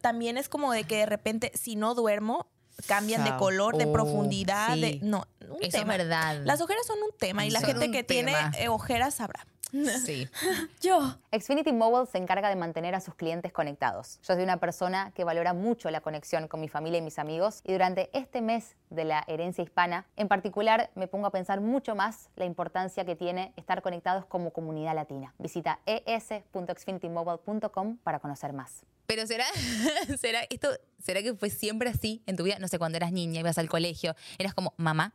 [0.00, 2.46] también es como de que de repente, si no duermo,
[2.86, 5.96] cambian de color, de Oh, profundidad, de, no, un Eso es tema.
[5.96, 6.40] verdad.
[6.44, 8.52] Las ojeras son un tema, y la gente que tiene tema.
[8.56, 9.46] eh, ojeras sabrá.
[9.72, 10.28] Sí.
[10.80, 11.16] Yo.
[11.32, 14.18] Xfinity Mobile se encarga de mantener a sus clientes conectados.
[14.22, 17.62] Yo soy una persona que valora mucho la conexión con mi familia y mis amigos
[17.64, 21.94] y durante este mes de la herencia hispana, en particular, me pongo a pensar mucho
[21.94, 25.34] más la importancia que tiene estar conectados como comunidad latina.
[25.38, 28.84] Visita es.xfinitymobile.com para conocer más.
[29.06, 29.44] Pero será,
[30.18, 33.40] será esto, será que fue siempre así en tu vida, no sé, cuando eras niña,
[33.40, 35.12] ibas al colegio, eras como, mamá,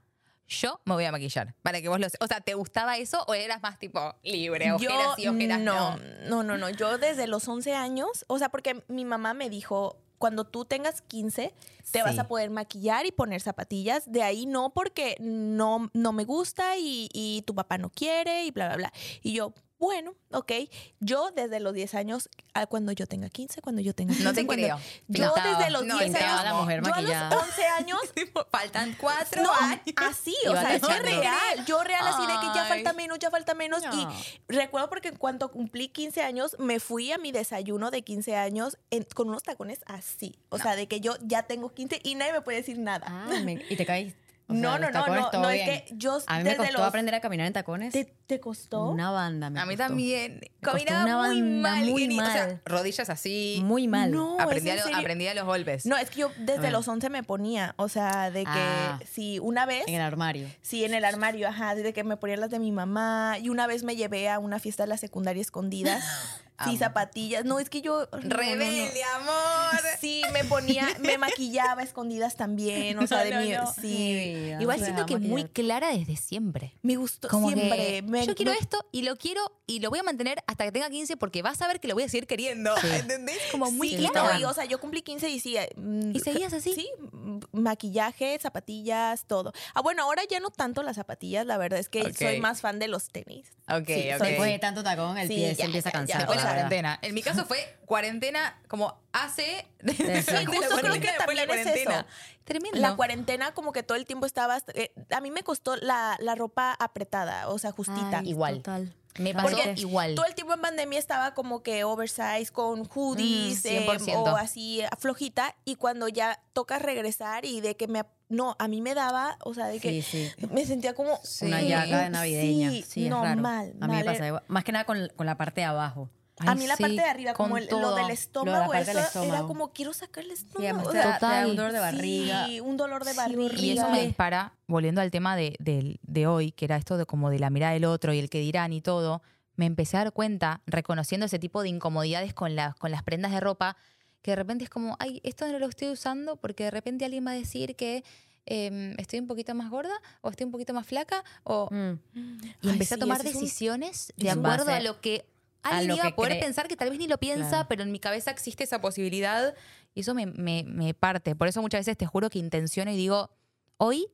[0.48, 3.34] yo me voy a maquillar, para que vos lo, o sea, ¿te gustaba eso o
[3.34, 6.04] eras más tipo libre, ojeras y ojeras no, no?
[6.28, 9.98] no, no, no, yo desde los 11 años, o sea, porque mi mamá me dijo,
[10.18, 11.54] cuando tú tengas 15,
[11.92, 14.12] te vas a poder maquillar y poner zapatillas.
[14.12, 18.52] De ahí no porque no, no me gusta y, y tu papá no quiere y
[18.52, 18.94] bla, bla, bla.
[19.22, 20.52] Y yo, bueno, ok.
[21.00, 24.24] Yo desde los 10 años, a cuando yo tenga 15, cuando yo tenga 15.
[24.28, 24.78] No te cuando- creo.
[25.08, 25.58] Yo Pintaba.
[25.58, 28.00] desde los No, 10 pintaba años, la mujer yo a los 11 años
[28.52, 29.82] Faltan cuatro no, años.
[29.98, 31.66] así, o sea, es real.
[31.66, 33.84] Yo real así de que ya falta menos, ya falta menos.
[33.84, 33.94] No.
[33.94, 34.08] Y
[34.48, 38.78] recuerdo porque en cuanto cumplí 15 años, me fui a mi desayuno de 15 años
[38.90, 40.36] en- con unos tacones así.
[40.50, 43.06] O sea, de que yo ya tengo 15 y nadie me puede decir nada.
[43.08, 44.13] Ah, me- y te caes.
[44.50, 46.58] O No, sea, no, no, tacones, no, no, es que yo A mí me desde
[46.64, 47.92] costó los- aprender a caminar en tacones.
[47.92, 48.86] ¿Te, te costó?
[48.92, 49.90] Una banda me A mí costó.
[49.90, 50.40] también.
[50.62, 51.86] Caminaba una muy mal.
[51.86, 52.62] muy y- O sea, mal.
[52.66, 53.60] rodillas así.
[53.66, 54.10] Muy mal.
[54.12, 55.00] No, aprendí, ¿es a en lo- serio?
[55.00, 55.86] aprendí a los golpes.
[55.86, 59.00] No, es que yo desde los 11 me ponía, o sea, de que Ah.
[59.06, 59.84] si una vez...
[59.86, 60.48] En el armario.
[60.62, 63.38] Sí, en el armario, ajá, desde que me ponía las de mi mamá.
[63.42, 66.00] Y una vez me llevé a una fiesta de la secundaria escondida.
[66.63, 66.78] sí, Amo.
[66.78, 67.46] zapatillas.
[67.46, 68.08] No, es que yo.
[68.12, 68.36] no, no, no.
[68.36, 69.82] Rebelde, amor.
[70.00, 72.98] Sí, me ponía, me maquillaba escondidas también.
[73.00, 73.74] O sea, de no.
[73.74, 74.54] Sí.
[74.60, 76.74] Igual siento que muy clara desde siempre.
[76.84, 77.78] Me gustó Como siempre.
[77.78, 80.65] que Me- yo quiero me- esto y lo quiero y lo voy a mantener hasta
[80.65, 82.74] que tenga 15 porque vas a ver que lo voy a seguir queriendo.
[82.84, 83.38] ¿Entendés?
[83.52, 84.34] Como muy sí, clara.
[84.36, 85.58] no, y, o sea, yo cumplí 15 y sí.
[85.76, 86.74] mm, ¿Y seguías así?
[86.74, 89.52] Sí, mm, maquillaje, zapatillas, todo.
[89.74, 92.80] Ah, bueno, ahora ya no tanto las zapatillas, la verdad es que soy más fan
[92.80, 93.48] de los tenis.
[93.70, 94.17] Ok, Sí, ok.
[94.20, 96.26] soy- Después de tanto tacón, el Sí, pie se empieza a ya, ya.
[96.48, 97.00] La la cuarentena.
[97.02, 99.66] En mi caso fue cuarentena como hace.
[99.88, 102.06] Sí, justo creo que también es eso.
[102.48, 102.80] Tremendo.
[102.80, 104.64] La cuarentena como que todo el tiempo estabas...
[104.74, 108.20] eh, a mí me costó la, la ropa apretada, o sea, justita.
[108.20, 108.58] Ay, Igual.
[108.58, 108.94] Total.
[109.20, 110.14] Me No, pasó igual.
[110.14, 114.16] Todo el tiempo en pandemia estaba como que oversize con hoodies Mm, eh, 100%.
[114.16, 118.80] o así flojita y cuando ya toca regresar y de que me no a mí
[118.82, 120.48] me daba o sea de que Sí, sí.
[120.52, 122.70] me sentía como Una yaca de navideña.
[122.70, 123.42] sí, Sí, es no raro.
[123.42, 124.28] mal A mí me pasa eh.
[124.28, 124.44] igual.
[124.50, 126.10] Más que nada con, con la parte de abajo.
[126.40, 128.74] a mí la sí, parte de arriba como el- lo del Lo de la estómago
[128.76, 131.50] era como quiero sacar el estómago además o te, sea, da, te da Total.
[131.50, 132.37] un dolor de barriga.
[132.45, 133.56] Sí, un dolor de barriga.
[133.58, 137.06] Y eso me dispara, volviendo al tema de, del- de hoy, que era esto de
[137.06, 139.21] como de la mirada del otro y el que dirán y todo,
[139.56, 143.32] me empecé a dar cuenta, reconociendo ese tipo de incomodidades con las, con las prendas
[143.32, 143.76] de ropa,
[144.21, 147.26] que de repente es como, ay, esto no lo estoy usando porque de repente alguien
[147.26, 148.04] va a decir que
[148.45, 151.69] em, estoy un poquito más gorda o estoy un poquito más flaca o...
[151.71, 152.00] Mm.
[152.13, 155.26] Y Ay, empecé a tomar un- decisiones de acuerdo a lo que
[155.63, 156.41] a alguien lo iba que a poder cree.
[156.43, 157.65] pensar que tal vez ni lo piensa, Claro.
[157.70, 159.54] pero en mi cabeza existe esa posibilidad
[159.93, 161.36] y eso me, me- me parte.
[161.36, 163.30] Por eso muchas veces te juro que intenciono y digo,
[163.78, 164.08] hoy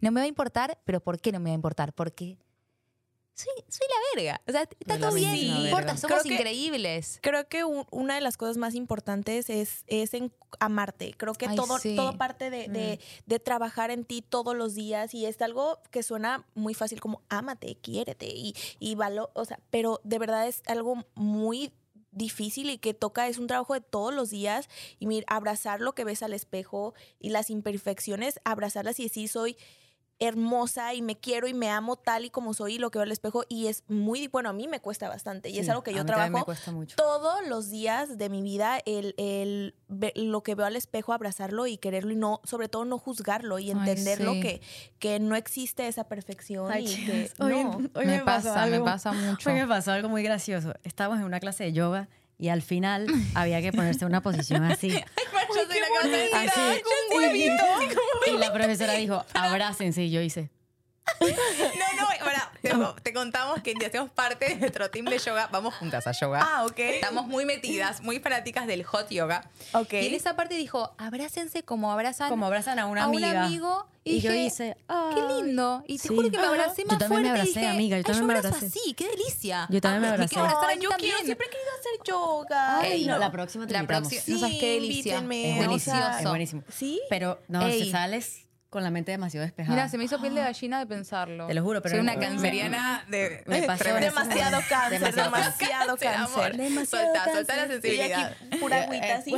[0.00, 1.92] no me va a importar, pero ¿por qué no me va a importar?
[1.92, 2.38] Porque
[3.40, 4.40] soy, soy la verga.
[4.48, 7.18] O sea, está todo bien, no importa, somos Creo que- increíbles.
[7.22, 11.14] Creo que un- una de las cosas más importantes es, es en amarte.
[11.16, 11.96] Creo que Ay, todo, sí.
[11.96, 16.02] todo parte de, de- de trabajar en ti todos los días y es algo que
[16.02, 20.62] suena muy fácil como ámate, quiérete y, y valo, o sea, pero de verdad es
[20.66, 21.72] algo muy
[22.12, 25.94] difícil y que toca, es un trabajo de todos los días y mir, abrazar lo
[25.94, 29.56] que ves al espejo y las imperfecciones, abrazarlas y decir soy
[30.20, 33.04] hermosa y me quiero y me amo tal y como soy y lo que veo
[33.04, 35.94] al espejo y es muy, bueno, a mí me cuesta bastante y es algo que
[35.94, 36.94] yo trabajo me cuesta mucho.
[36.96, 39.74] todos los días de mi vida el, el
[40.14, 43.70] lo que veo al espejo, abrazarlo y quererlo y no, sobre todo no juzgarlo y
[43.70, 44.40] Ay, entenderlo sí.
[44.40, 44.60] que,
[44.98, 47.80] que no existe esa perfección Ay, y que hoy, no.
[47.94, 49.48] hoy me, pasa, me algo- pasa mucho.
[49.50, 50.74] Hoy me pasó algo muy gracioso.
[50.84, 54.62] Estábamos en una clase de yoga y al final había que ponerse en una posición
[54.64, 54.90] así.
[55.60, 56.60] Yo soy la que vas a decir, Así.
[56.60, 57.64] "Ay, un huevito".
[58.26, 60.02] Y la profesora dijo, abrácense.
[60.02, 60.50] Y yo hice,
[61.20, 61.26] No,
[62.70, 65.48] te, te contamos que hacemos parte de nuestro team de yoga.
[65.52, 66.40] Vamos juntas a yoga.
[66.42, 66.78] Ah, ok.
[66.78, 69.48] Estamos muy metidas, muy fanáticas del hot yoga.
[69.72, 69.92] Ok.
[69.94, 73.44] Y en esa parte dijo, abrácense como abrazan como abrazan a una a un amiga.
[73.44, 73.86] amigo.
[74.02, 75.42] Y, Y yo dije, hice, qué "Ay".
[75.44, 75.84] lindo.
[75.86, 76.14] Y te Sí.
[76.16, 78.02] juro que me abracé Yo más también me fuerte y abracé, dije, amiga, yo "Ay,
[78.04, 78.78] también me abrazo abracé".
[78.80, 79.66] así, qué delicia.
[79.68, 80.34] Yo también me Ah, abracé.
[80.34, 81.10] quiero abrazar yo también.
[81.12, 82.78] quiero, siempre he querido hacer yoga.
[82.80, 83.18] Ay, no, no.
[83.18, 84.08] la próxima te La invitamos.
[84.08, 85.16] próxima, no sabes qué delicia.
[85.16, 85.98] invítenme, Es o delicioso.
[85.98, 86.62] sea, Es buenísimo.
[86.74, 86.98] Sí.
[87.10, 87.84] Pero no, Ey.
[87.84, 89.74] si sales con la mente demasiado despejada.
[89.74, 91.46] Mira, se me hizo piel de gallina de pensarlo.
[91.48, 93.42] Te lo juro, pero Soy una canceriana de...
[93.46, 96.42] me pasó demasiado cáncer, Demasiado demasiado, Cáncer, amor.
[96.42, 96.56] cáncer.
[96.56, 97.56] Demasiado Soltá, soltá cáncer.
[97.56, 98.32] la Y sensibilidad.
[98.48, 99.34] aquí pura agüita así.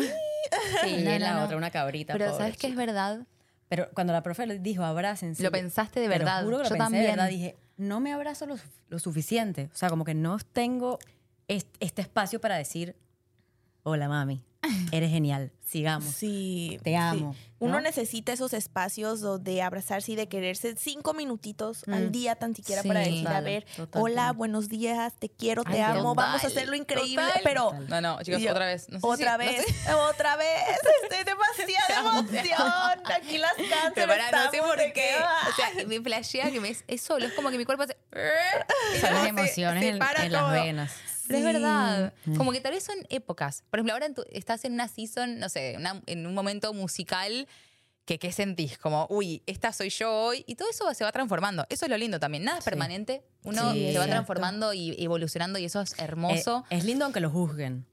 [0.84, 1.44] Sí, No, y no, la no.
[1.44, 2.12] otra, una cabrita.
[2.12, 3.20] Pero pobre ¿sabes qué es verdad?
[3.68, 5.42] Pero cuando la profe le dijo abrácense.
[5.42, 6.44] Lo pensaste de te lo verdad.
[6.44, 7.04] juro que lo Yo pensé también.
[7.04, 7.28] de verdad.
[7.28, 9.70] Dije, no me abrazo lo, su- lo suficiente.
[9.72, 10.98] O sea, como que no tengo
[11.48, 12.94] est- este espacio para decir,
[13.82, 14.44] hola mami,
[14.92, 16.14] eres genial, sigamos.
[16.14, 16.78] Sí.
[16.84, 16.96] Te sí.
[16.96, 17.80] amo, Uno ¿no?
[17.80, 21.92] necesita esos espacios donde abrazarse y de quererse cinco minutitos Mm.
[21.94, 24.02] al día tan siquiera para decir, a ver, total.
[24.02, 27.40] hola, buenos días, te quiero, te Ay, amo, total, vamos a hacerlo increíble, total.
[27.44, 27.72] pero...
[27.88, 28.88] No, no, chicos, yo, otra vez.
[28.88, 30.46] No sé otra si- no vez, sé- otra vez,
[31.02, 33.02] estoy demasiada emoción.
[33.16, 34.92] Aquí las Pero cáncer pará, no sé por de qué.
[34.92, 35.14] que.
[35.50, 37.96] O sea, me flashea que me es, es solo, es como que mi cuerpo hace.
[39.00, 40.92] Son luego las emociones se en, para en las venas.
[41.26, 42.12] Pero es verdad.
[42.36, 43.62] Como que tal vez son épocas.
[43.70, 46.72] Por ejemplo, ahora en tu- estás en una season, no sé, una- en un momento
[46.74, 47.46] musical
[48.04, 48.78] que ¿qué sentís?
[48.78, 50.42] Como, uy, esta soy yo hoy.
[50.48, 51.64] Y todo eso se va transformando.
[51.70, 52.42] Eso es lo lindo también.
[52.44, 52.70] Nada es Sí.
[52.70, 53.22] permanente.
[53.44, 54.10] Uno Sí, se va exacto.
[54.10, 56.64] transformando y evolucionando y eso es hermoso.
[56.70, 57.86] Eh, es lindo aunque lo juzguen.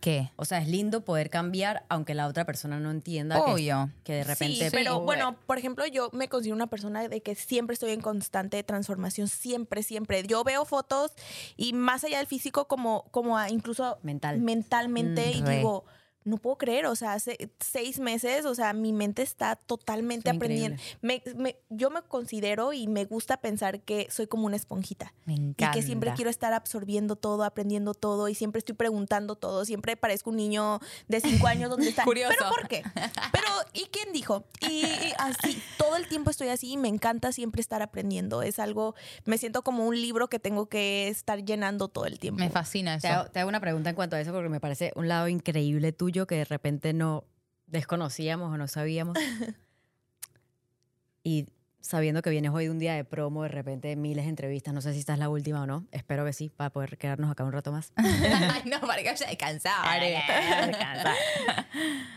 [0.00, 0.30] ¿Qué?
[0.36, 3.90] O sea, es lindo poder cambiar aunque la otra persona no entienda que- Obvio.
[4.02, 4.64] que, de repente...
[4.64, 8.00] Sí, pero bueno, por ejemplo, yo me considero una persona de que siempre estoy en
[8.00, 10.22] constante transformación, siempre, siempre.
[10.26, 11.12] Yo veo fotos
[11.56, 14.40] y más allá del físico, como, como a- incluso Mental.
[14.40, 15.56] mentalmente, Mm, y re.
[15.58, 15.84] digo,
[16.30, 20.36] no puedo creer, o sea, hace seis meses, o sea, mi mente está totalmente Soy
[20.36, 20.82] aprendiendo.
[21.02, 25.12] Me, me- yo me considero y me gusta pensar que soy como una esponjita.
[25.26, 25.72] Me Y encanta.
[25.74, 29.64] que siempre quiero estar absorbiendo todo, aprendiendo todo y siempre estoy preguntando todo.
[29.64, 32.04] Siempre parezco un niño de cinco años donde está.
[32.10, 32.34] Curioso.
[32.38, 32.82] ¿Pero por qué?
[33.32, 34.44] Pero, ¿y quién dijo?
[34.60, 38.42] Y, y así, todo el tiempo estoy así y me encanta siempre estar aprendiendo.
[38.42, 42.38] Es algo, me siento como un libro que tengo que estar llenando todo el tiempo.
[42.40, 43.02] Me fascina eso.
[43.02, 45.28] Te hago, te hago una pregunta en cuanto a eso porque me parece un lado
[45.28, 47.24] increíble tuyo que de repente no
[47.66, 49.16] desconocíamos o no sabíamos.
[51.22, 51.46] y
[51.80, 54.80] sabiendo que vienes hoy de un día de promo, de repente miles de entrevistas, no
[54.80, 57.44] sé si esta es la última o no, espero que sí, para poder quedarnos acá
[57.44, 57.92] un rato más.
[57.96, 59.82] Ay, no, para que vaya descansado.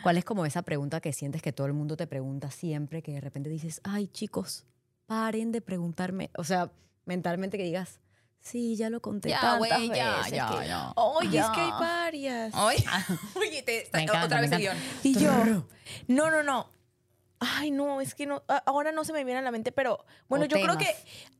[0.01, 3.13] ¿Cuál es como esa pregunta que sientes que todo el mundo te pregunta siempre, que
[3.13, 4.65] de repente dices, ay chicos,
[5.05, 6.71] paren de preguntarme, o sea,
[7.05, 7.99] mentalmente que digas,
[8.43, 10.67] sí, ya lo conté Ya, tantas güey, ya, veces ya, que-".
[10.67, 10.91] ya.
[10.95, 12.53] Oye, es que hay varias.
[12.55, 12.85] Oye,
[13.35, 14.77] oye, te, encanta, otra vez el guion.
[15.03, 15.31] Y yo,
[16.07, 16.69] no, no, no.
[17.57, 20.45] Ay, no, es que no, ahora no se me viene a la mente, pero bueno,
[20.45, 20.87] O yo creo que,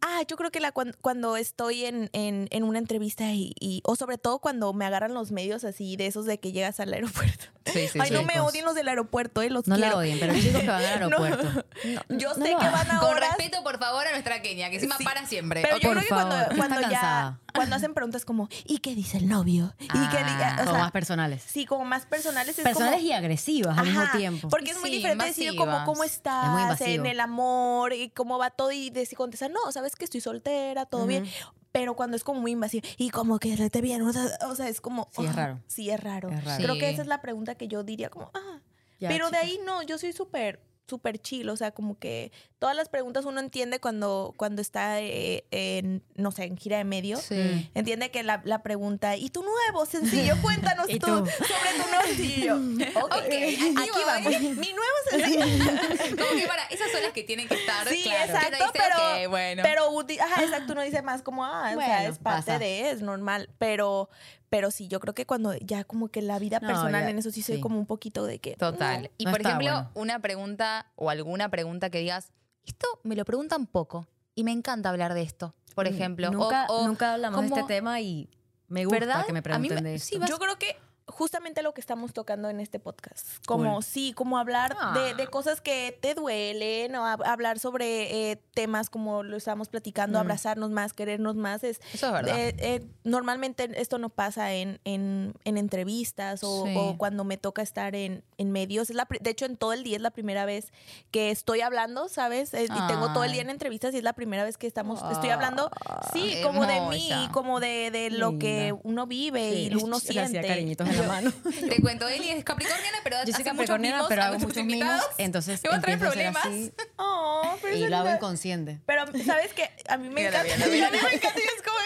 [0.01, 3.81] ah, yo creo que la, cuan- cuando, estoy en, en- en una entrevista y, y-
[3.85, 6.93] o sobre todo cuando me agarran los medios así, de esos de que llegas al
[6.93, 7.45] aeropuerto.
[7.65, 8.13] Sí, sí, Ay, sí.
[8.13, 9.91] no me odien los del aeropuerto, eh, los No quiero.
[9.91, 11.17] la odien, pero chicos que van al No.
[11.23, 11.65] aeropuerto.
[12.09, 14.97] Yo no sé que van a Con respeto, por favor, a nuestra Kenia, que encima
[15.03, 15.61] para siempre.
[15.61, 18.95] pero yo Por creo que cuando, favor, cuando ya, cuando hacen preguntas como, ¿y qué
[18.95, 19.73] dice el novio?
[19.79, 20.57] ¿Y qué diga?
[20.59, 21.43] Ah, O Como más personales.
[21.47, 22.57] sí, como más personales.
[22.57, 24.49] Es Personales como, y agresivas al mismo tiempo.
[24.49, 25.85] Porque es muy Sí, diferente decir como.
[25.93, 30.05] Cómo estás en el amor y cómo va todo y decir contestar, no, sabes que
[30.05, 31.25] estoy soltera, todo bien.
[31.71, 34.69] Pero cuando es como muy invasivo y como que te viene, o sea, o sea,
[34.69, 35.09] es como...
[35.11, 35.59] Sí, es ah, raro.
[35.67, 36.29] Sí, es raro.
[36.29, 36.63] Es raro.
[36.63, 38.61] Creo que esa es la pregunta que yo diría como, ah.
[38.99, 42.31] Ya, pero de ahí no, yo soy súper súper chill, o sea, como que
[42.63, 46.85] todas las preguntas uno entiende cuando, cuando está eh, en, no sé, en gira de
[46.85, 47.17] medio.
[47.17, 47.69] Sí.
[47.73, 50.35] Entiende que la, la pregunta, ¿y tu nuevo sencillo?
[50.41, 51.25] Cuéntanos ¿Y tú, tú?
[51.25, 52.55] sobre tu nuevo sencillo.
[53.03, 54.39] Ok, aquí vamos.
[54.41, 55.45] Mi nuevo sencillo.
[56.17, 57.85] Como que para, esas son las que tienen que estar.
[57.89, 58.31] Sí, claro.
[58.33, 58.95] exacto, pero,
[59.25, 59.63] ok, bueno.
[59.63, 62.59] pero uti- ajá, exacto, uno dice más como, ah, o sea, es parte pasa.
[62.59, 64.09] de, es normal, pero,
[64.49, 67.17] pero sí, yo creo que cuando ya como que la vida No, personal ya, en
[67.17, 67.61] eso sí soy sí.
[67.61, 69.11] como un poquito de que, Total.
[69.17, 69.91] Y No por ejemplo, bueno.
[69.95, 72.31] una pregunta o alguna pregunta que digas,
[72.65, 76.29] esto me lo preguntan poco y me encanta hablar de esto, por ejemplo.
[76.29, 78.29] O- Nunca, o nunca hablamos de este tema y
[78.67, 79.25] me gusta ¿Verdad?
[79.25, 80.19] que me A mí pregunten me- de sí, esto.
[80.21, 80.75] vas- Yo creo que
[81.07, 83.27] justamente lo que estamos tocando en este podcast.
[83.45, 83.83] Como Cool.
[83.83, 85.13] sí, como hablar de, Ah.
[85.15, 90.17] de cosas que te duelen, o hab- hablar sobre eh, temas como lo estábamos platicando,
[90.17, 90.21] Mm.
[90.21, 91.63] abrazarnos más, querernos más.
[91.63, 92.39] Es, Eso es verdad.
[92.39, 96.73] eh, eh, normalmente esto no pasa en, en- en entrevistas o, Sí.
[96.77, 98.89] o cuando me toca estar en, en medios.
[98.89, 100.71] Es la, de hecho, en todo el día es la primera vez
[101.11, 102.53] que estoy hablando, ¿sabes?
[102.53, 105.29] Y tengo todo el día en entrevistas y es la primera vez que estamos, estoy
[105.31, 105.69] hablando,
[106.13, 110.21] sí, como de mí, como de, de lo que uno vive y Sí, uno le
[110.21, 110.47] hacía siente.
[110.47, 111.33] cariñitos en la mano.
[111.69, 115.01] Te cuento, Eli es capricorniana, pero Yo soy hace muchos mimos pero hago muchos mimos,
[115.17, 116.45] entonces Y va a traer empiezo a problemas.
[116.45, 118.79] así Oh, pero y eso lo hago no- inconsciente.
[118.85, 119.69] Pero, ¿sabes qué?
[119.89, 120.67] A mí me Mírala, encanta.
[120.67, 121.77] mírala, a mí me encanta y es como...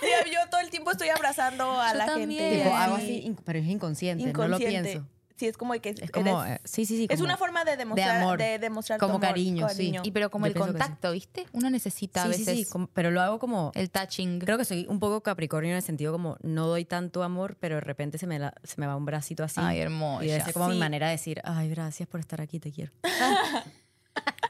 [0.00, 2.40] Sí, yo todo el tiempo estoy abrazando a Yo la también.
[2.40, 2.64] gente.
[2.64, 3.02] Tipo, hago Sí.
[3.02, 4.94] así, inc- pero es inconsciente, no inconsciente.
[4.94, 5.08] lo pienso.
[5.40, 5.88] Sí, es como que...
[5.88, 7.04] Es como, eres- eh, sí, sí, sí.
[7.08, 8.38] es como- una forma de demostrar, amor.
[8.38, 9.92] de demostrar tu Como amor, cariño, sí.
[10.02, 10.66] Y pero como Yo el que sí.
[10.66, 11.46] contacto, ¿viste?
[11.52, 13.72] Uno necesita a Sí, sí, veces sí, como- pero lo hago como...
[13.74, 14.38] el touching.
[14.40, 17.76] Creo que soy un poco capricornio en el sentido como no doy tanto amor, pero
[17.76, 19.60] de repente se me, la- se me va un bracito así.
[19.62, 20.24] Ay, hermosa.
[20.26, 20.78] y ser como mi Sí.
[20.78, 22.92] manera de decir, ay, gracias por estar aquí, te quiero.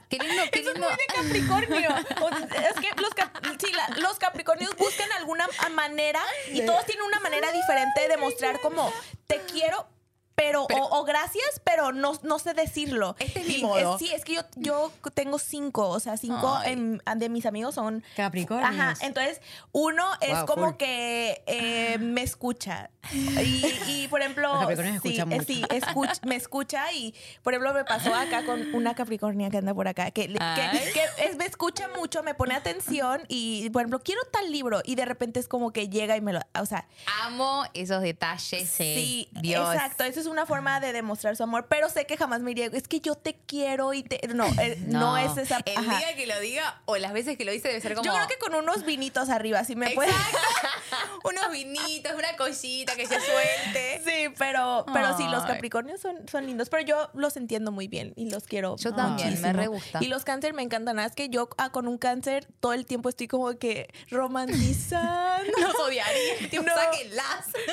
[0.09, 0.88] Qué lindo, qué lindo.
[1.14, 1.88] Capricornio.
[2.20, 6.20] O- es que los, cap- sí, la- los Capricornios buscan alguna manera
[6.53, 8.90] y todos tienen una manera diferente de demostrar como
[9.29, 9.87] te quiero.
[10.42, 13.14] Pero, Pero- o, o gracias, pero no, no sé decirlo.
[13.18, 13.98] Este es mi modo.
[13.98, 18.03] sí, es que yo, yo tengo cinco, o sea, cinco en- de mis amigos son
[18.16, 18.70] Capricornios.
[18.70, 19.40] Ajá, entonces
[19.72, 22.88] uno es Wow, como que eh, me escucha.
[23.12, 24.50] Y, y, por ejemplo,
[25.03, 25.44] sí, eh, mucho.
[25.44, 29.74] sí, escuch- me escucha y, por ejemplo, me pasó acá con una Capricornia que anda
[29.74, 30.79] por acá, que, que, Ay.
[30.92, 34.94] que es- me escucha mucho, me pone atención y, por ejemplo, quiero tal libro y
[34.94, 36.87] de repente es como que llega y me lo, o sea,
[37.24, 38.68] Amo esos detalles.
[38.70, 39.74] Sí, Dios.
[39.74, 40.05] exacto.
[40.05, 42.66] Esa es una forma de demostrar su amor, pero sé que jamás me iría.
[42.66, 44.21] Es que yo te quiero y te.
[44.29, 45.01] No, eh, no.
[45.01, 45.19] No.
[45.19, 45.61] es esa.
[45.64, 45.99] El ajá.
[45.99, 48.05] día que lo diga o las veces que lo dice debe ser como.
[48.05, 50.14] Yo creo que con unos vinitos arriba, si me puedes.
[51.23, 54.03] Unos vinitos, una cosita que se suelte.
[54.05, 55.45] Sí, pero, pero sí, los.
[55.45, 58.77] Capricornios son, son lindos, pero yo los entiendo muy bien y los quiero.
[58.77, 59.99] Yo también, me re gusta.
[60.01, 60.97] Y los cáncer me encantan.
[60.97, 65.53] Nada, Es que yo ah, con un cáncer todo el tiempo estoy como que romantizando.
[65.61, 66.35] Los odiaría.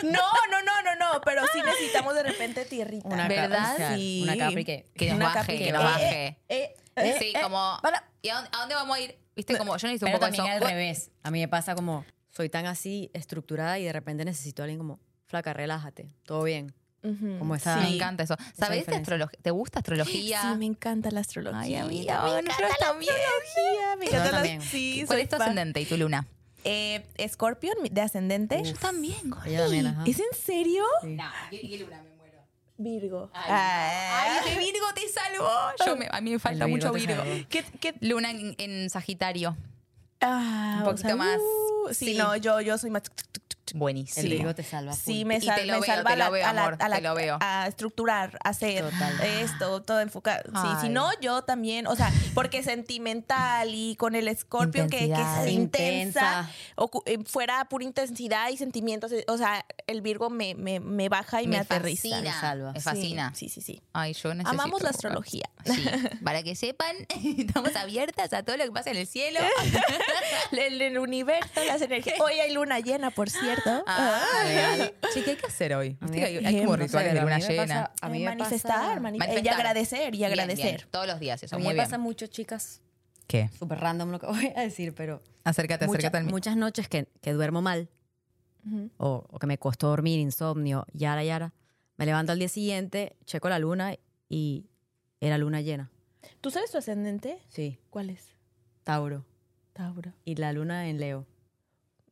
[0.04, 3.08] No, no, no, no, no, pero sí necesitamos de repente tierrita.
[3.08, 3.96] Una ¿Verdad?
[3.96, 4.22] Sí.
[4.24, 4.86] Una Capri que...
[4.96, 6.38] Que nos Una baje, Capri que nos eh, baje.
[6.50, 7.78] eh, eh, sí, eh, como.
[7.82, 8.04] para.
[8.22, 9.18] ¿Y a dónde, a dónde vamos a ir?
[9.36, 10.66] Viste, como yo necesito un Pero poco también eso.
[10.66, 11.12] al revés.
[11.24, 14.80] A mí me pasa como, soy tan así estructurada y de repente necesito a alguien
[14.80, 16.74] como, flaca, relájate, todo bien.
[17.04, 17.38] Ujú.
[17.38, 18.36] Como esa- Me encanta eso.
[18.58, 18.98] ¿Sabes de diferencia.
[19.02, 19.40] astrología?
[19.44, 20.42] ¿Te gusta astrología?
[20.42, 21.60] Sí, me encanta la astrología.
[21.62, 23.14] Ay, amiga, me encanta la también.
[23.14, 23.96] astrología.
[24.00, 24.62] Me encanta la también.
[24.62, 25.42] Sí, ¿Cuál soy es tu fan.
[25.44, 26.28] ascendente y tu luna?
[26.64, 28.62] Eh, Scorpion de ascendente.
[28.64, 29.52] Yo también, Gordi.
[29.52, 30.04] Ella también, ajá.
[30.08, 30.84] ¿Es en serio?
[31.04, 32.16] No, ¿qué, qué luna me muero?
[32.78, 33.30] Virgo.
[33.34, 34.42] Ay, Ah.
[34.58, 35.50] Virgo te salvó.
[35.86, 37.24] Yo me- a mí me falta mucho Virgo.
[38.02, 39.58] Luna en, en Sagitario.
[40.22, 41.38] Ah, Un poquito más.
[41.38, 42.18] uh, sí, Sí.
[42.18, 43.04] no, yo, yo soy más.
[43.75, 44.23] Buenísimo.
[44.23, 44.93] El Virgo te salva.
[44.93, 46.53] Sí, me, Y sal- te lo me veo, salva te lo a la- veo, a
[46.53, 47.38] la- amor, a la- te lo veo.
[47.41, 49.21] a estructurar, hacer Total.
[49.21, 50.43] esto, todo enfocado.
[50.62, 55.13] Sí, si no, yo también, o sea, porque sentimental y con el Scorpio que, que
[55.13, 56.49] es intensa, Intensa.
[56.75, 61.41] ocu- eh, fuera pura intensidad y sentimientos, o sea, el Virgo me, me, me baja
[61.41, 62.10] y me, aterriza.
[62.10, 62.21] fascina.
[62.34, 62.71] Me salva.
[62.73, 63.34] Me fascina.
[63.36, 63.82] Sí, sí, sí.
[63.93, 64.49] Ay, yo necesito.
[64.62, 65.49] Amamos la astrología.
[65.65, 65.86] Sí.
[66.23, 66.95] Para que sepan,
[67.38, 69.39] estamos abiertas a todo lo que pasa en el cielo.
[70.51, 72.19] El, el universo, las energías.
[72.19, 73.57] Hoy hay luna llena, por cierto.
[73.65, 74.24] Ah.
[75.13, 75.98] Sí, ¿qué hay que hacer hoy?
[76.10, 77.91] Mí- hay, hay como rituales de luna llena.
[78.02, 79.43] A mí Eh, me manifestar, Manifestar.
[79.43, 80.76] y agradecer, y agradecer.
[80.78, 80.88] bien.
[80.91, 81.56] Todos los días, eso.
[81.56, 81.86] A mí muy me bien.
[81.86, 82.82] pasa mucho, chicas,
[83.28, 83.50] ¿Qué?
[83.58, 86.32] súper random lo que voy a decir, pero Acércate, mucha- acércate al mí.
[86.32, 87.89] muchas noches que, que duermo mal
[88.98, 91.54] o, o que me costó dormir, insomnio, yara, yara,
[91.96, 93.96] me levanto al día siguiente, checo la luna
[94.30, 94.65] y
[95.22, 95.89] era luna llena.
[96.41, 97.39] ¿Tú sabes tu ascendente?
[97.48, 98.34] Sí, ¿Cuál es?
[98.84, 99.26] Tauro.
[99.74, 100.12] Tauro.
[100.26, 101.26] Y la luna en Leo.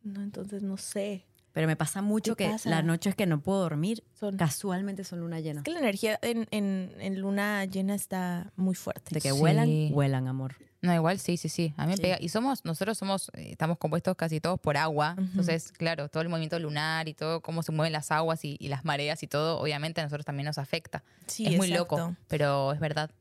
[0.03, 1.25] No, entonces no sé.
[1.55, 2.69] Pero me pasa mucho ¿Qué que pasa?
[2.69, 4.35] las noches que no puedo dormir, Son...
[4.35, 5.61] casualmente son luna llena.
[5.61, 9.15] Es que la energía en, en, en luna llena está muy fuerte.
[9.15, 9.39] De que Sí.
[9.39, 10.55] vuelan, vuelan, amor.
[10.81, 11.73] No, igual sí, sí, sí.
[11.77, 12.01] A mí me Sí.
[12.01, 12.17] pega.
[12.19, 15.13] Y somos, nosotros somos, eh, estamos compuestos casi todos por agua.
[15.13, 15.21] Ujú.
[15.27, 18.67] Entonces, claro, todo el movimiento lunar y todo, cómo se mueven las aguas y, y
[18.67, 21.03] las mareas y todo, obviamente a nosotros también nos afecta.
[21.27, 21.97] Sí, es muy exacto.
[21.97, 23.11] loco, pero es verdad.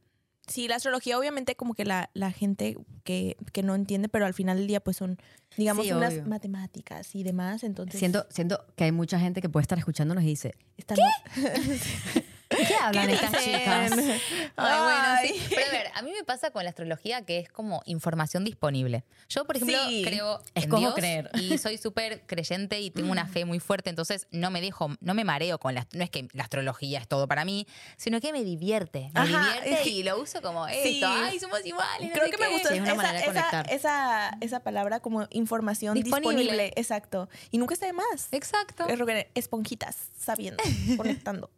[0.47, 4.35] Sí, la astrología obviamente como que la, la gente que, que no entiende, pero al
[4.35, 5.19] final del día pues son,
[5.57, 6.27] digamos, Sí, unas obvio.
[6.27, 7.99] matemáticas y demás, entonces...
[7.99, 10.99] Siento, siento que hay mucha gente que puede estar escuchándonos y dice, están-
[12.49, 13.59] ¿qué hablan estas dicen?
[13.61, 13.93] chicas?
[14.57, 15.47] Ay, bueno, sí.
[15.55, 19.05] Pero a ver, a mí me pasa con la astrología que es como información disponible.
[19.29, 20.03] Yo, por ejemplo, Sí.
[20.05, 21.31] creo en Escojo Dios creer.
[21.35, 25.15] y soy súper creyente y tengo una fe muy fuerte, entonces no me dejo, no
[25.15, 28.33] me mareo con la, no es que la astrología es todo para mí, sino que
[28.33, 31.01] me divierte, me Ajá, divierte es que- y lo uso como esto, Sí.
[31.05, 32.09] ay, somos iguales.
[32.09, 32.53] no Creo sé que me qué.
[32.53, 33.73] gustó Sí, es una esa, manera de esa- conectar.
[33.73, 36.37] esa, esa palabra como información Disponible.
[36.43, 36.73] disponible.
[36.77, 37.29] Exacto.
[37.51, 38.29] Y nunca está de más.
[38.33, 38.87] Exacto.
[38.89, 40.63] Es que Esponjitas, sabiendo,
[40.97, 41.51] conectando.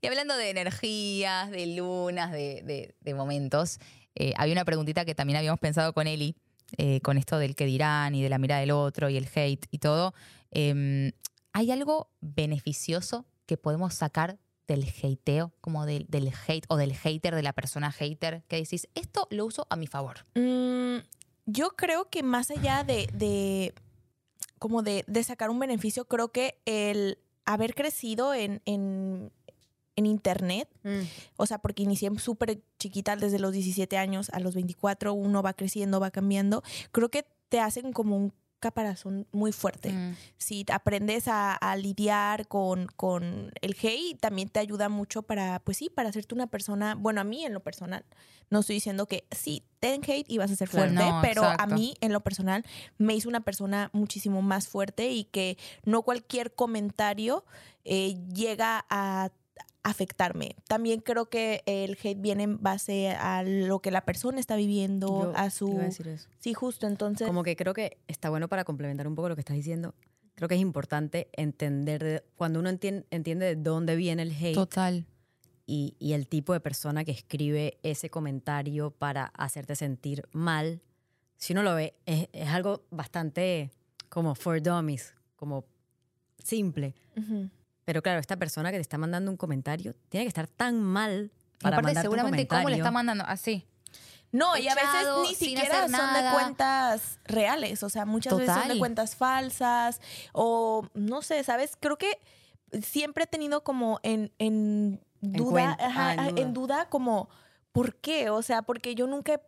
[0.00, 3.78] Y hablando de energías, de lunas, de, de- momentos,
[4.14, 6.36] eh, había una preguntita que también habíamos pensado con Eli,
[6.76, 9.66] eh, con esto del que dirán y de la mirada del otro y el hate
[9.70, 10.14] y todo.
[10.50, 11.12] Em,
[11.52, 17.34] ¿Hay algo beneficioso que podemos sacar del hateo, como del, del hate o del hater,
[17.34, 20.24] de la persona hater, que decís, esto lo uso a mi favor?
[20.34, 20.98] Mm,
[21.46, 23.74] yo creo que más allá de, de
[24.58, 28.62] como de, de sacar un beneficio, creo que el haber crecido en,
[29.96, 31.02] en internet, Mm.
[31.36, 35.52] o sea, porque inicié súper chiquita desde los 17 años a los 24, uno va
[35.54, 39.92] creciendo, va cambiando, creo que te hacen como un caparazón muy fuerte.
[39.92, 40.16] Mm.
[40.38, 45.76] Si aprendes a, a lidiar con, con el hate, también te ayuda mucho para, pues
[45.76, 48.06] sí, para hacerte una persona, bueno, a mí en lo personal,
[48.48, 51.52] no estoy diciendo que sí, ten hate y vas a ser fuerte, No, pero a
[51.54, 51.74] exacto.
[51.74, 52.64] mí en lo personal
[52.96, 57.44] me hizo una persona muchísimo más fuerte y que no cualquier comentario
[57.84, 59.30] eh, llega a
[59.84, 60.56] afectarme.
[60.66, 65.06] También creo que el hate viene en base a lo que la persona está viviendo,
[65.32, 65.68] Yo a su...
[65.68, 66.28] iba a decir eso.
[66.40, 67.26] Sí, justo, entonces...
[67.26, 69.94] Como que creo que está bueno para complementar un poco lo que estás diciendo.
[70.34, 74.54] Creo que es importante entender, de- cuando uno entiende, entiende de dónde viene el hate
[74.54, 75.06] Total.
[75.66, 80.80] y, y el tipo de persona que escribe ese comentario para hacerte sentir mal,
[81.36, 83.70] si uno lo ve, es, es algo bastante
[84.08, 85.66] como for dummies, como
[86.42, 86.94] simple.
[87.16, 87.50] Ujú.
[87.84, 91.30] Pero claro, esta persona que te está mandando un comentario tiene que estar tan mal
[91.60, 93.24] para aparte, mandarte un seguramente, ¿cómo le está mandando?
[93.26, 93.66] Así.
[94.32, 98.68] No, y a veces ni siquiera son de cuentas reales, o sea, muchas veces son
[98.68, 100.00] de cuentas falsas
[100.32, 101.76] o no sé, ¿sabes?
[101.78, 102.18] Creo que
[102.82, 106.42] siempre he tenido como en, en duda, ajá, ah, en ajá, duda.
[106.42, 107.28] en duda como,
[107.70, 108.30] ¿por qué?
[108.30, 109.40] O sea, porque yo nunca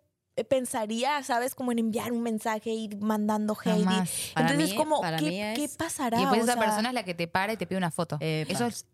[0.44, 1.54] pensaría, ¿sabes?
[1.54, 3.78] Como en enviar un mensaje y mandando hate.
[3.80, 4.10] y- Jamás.
[4.34, 6.18] Para Entonces, mí- como, para ¿qué, mí es- qué pasará?
[6.18, 7.90] Y después O esa sea, persona es la que te para y te pide una
[7.90, 8.18] foto.
[8.20, 8.52] Epa.
[8.52, 8.86] Eso es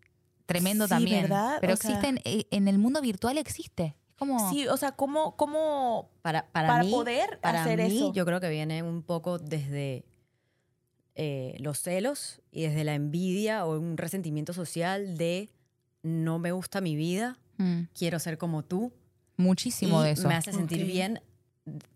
[0.45, 1.21] tremendo Sí, también.
[1.23, 1.57] ¿verdad?
[1.61, 3.95] Pero O sea- existe en, eh, en el mundo virtual existe.
[4.09, 7.97] Es como Sí, o sea, ¿cómo, cómo Para, para, para mí, poder para hacer mí,
[7.97, 8.13] eso?
[8.13, 10.05] yo creo que viene un poco desde
[11.15, 15.51] eh, los celos y desde la envidia o un resentimiento social de
[16.01, 18.91] no me gusta mi vida, mm, quiero ser como tú.
[19.37, 20.27] muchísimo y de eso.
[20.27, 21.21] me hace sentir bien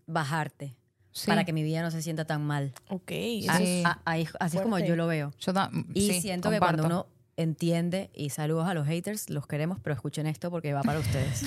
[0.06, 0.76] bajarte
[1.12, 1.26] Sí.
[1.26, 2.72] para que mi vida no se sienta tan mal.
[2.90, 3.78] Ok, Ah, eso Sí.
[3.80, 5.32] es- A- ahí- así es como yo lo veo.
[5.40, 5.52] Yo
[5.94, 7.06] Y sí, siento que cuando uno
[7.36, 11.44] entiende, y saludos a los haters, los queremos, pero escuchen esto porque va para ustedes.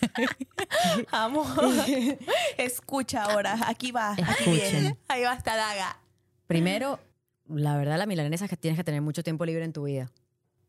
[1.12, 1.44] Amo.
[2.58, 4.54] Escucha ahora, aquí va, aquí Escuchen.
[4.80, 4.98] viene.
[5.08, 5.98] Ahí va esta daga.
[6.46, 6.98] Primero,
[7.48, 10.10] la verdad, la milanesa es que tienes que tener mucho tiempo libre en tu vida.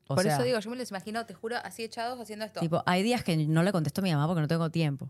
[0.08, 2.60] O Por sea, eso digo, yo me los imagino, te juro, así echados haciendo esto.
[2.60, 5.10] Tipo, hay días que no le contesto a mi mamá porque no tengo tiempo.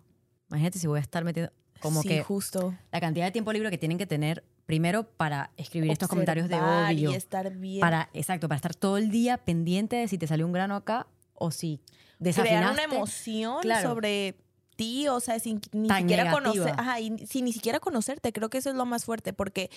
[0.50, 2.74] Imagínate si voy a estar metiendo como sí, que justo.
[2.92, 6.56] la cantidad de tiempo libre que tienen que tener primero para escribir estos comentarios de
[6.56, 7.82] odio, Y estar bien.
[7.82, 11.06] para exacto, para estar todo el día pendiente de si te salió un grano acá
[11.36, 12.74] o si crear desafinaste.
[12.74, 13.90] una emoción Claro.
[13.90, 14.36] sobre
[14.76, 16.52] ti, o sea, sin ni Tan siquiera negativa.
[16.54, 19.70] conocer, ajá, y sin ni siquiera conocerte, creo que eso es lo más fuerte, porque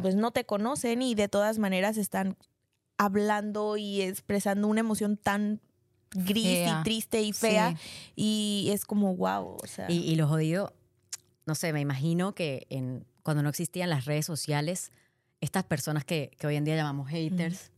[0.00, 2.36] pues no te conocen y de todas maneras están
[2.98, 5.60] hablando y expresando una emoción tan
[6.10, 6.78] gris Fea.
[6.80, 7.74] y triste y fea
[8.14, 10.72] y es como wow, o sea, Y, y lo jodido,
[11.46, 14.90] no sé, me imagino que en, cuando no existían las redes sociales,
[15.40, 17.70] estas personas que, que hoy en día llamamos haters,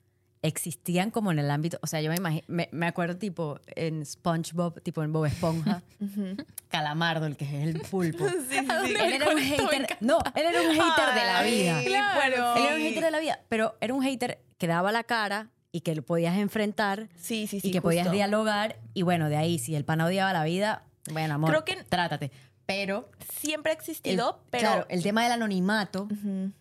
[0.42, 4.06] existían como en el ámbito, o sea, yo me imagino, me, me acuerdo tipo en
[4.06, 5.82] SpongeBob, tipo en Bob Esponja.
[6.68, 8.24] Calamardo, el que es el pulpo.
[8.48, 8.94] Sí, sí, sí.
[9.00, 11.82] él era un hater, no, él era un hater de la vida.
[11.84, 12.54] claro.
[12.56, 15.50] Él era un hater de la vida, pero era un hater que daba la cara
[15.72, 17.68] y que lo podías enfrentar Sí, sí, sí.
[17.68, 21.34] y que podías dialogar y bueno, de ahí si el pana odiaba la vida, bueno,
[21.34, 22.30] amor, Creo que- trátate.
[22.68, 23.08] Pero
[23.40, 26.06] Siempre ha el, existido, pero claro, el tema del anonimato,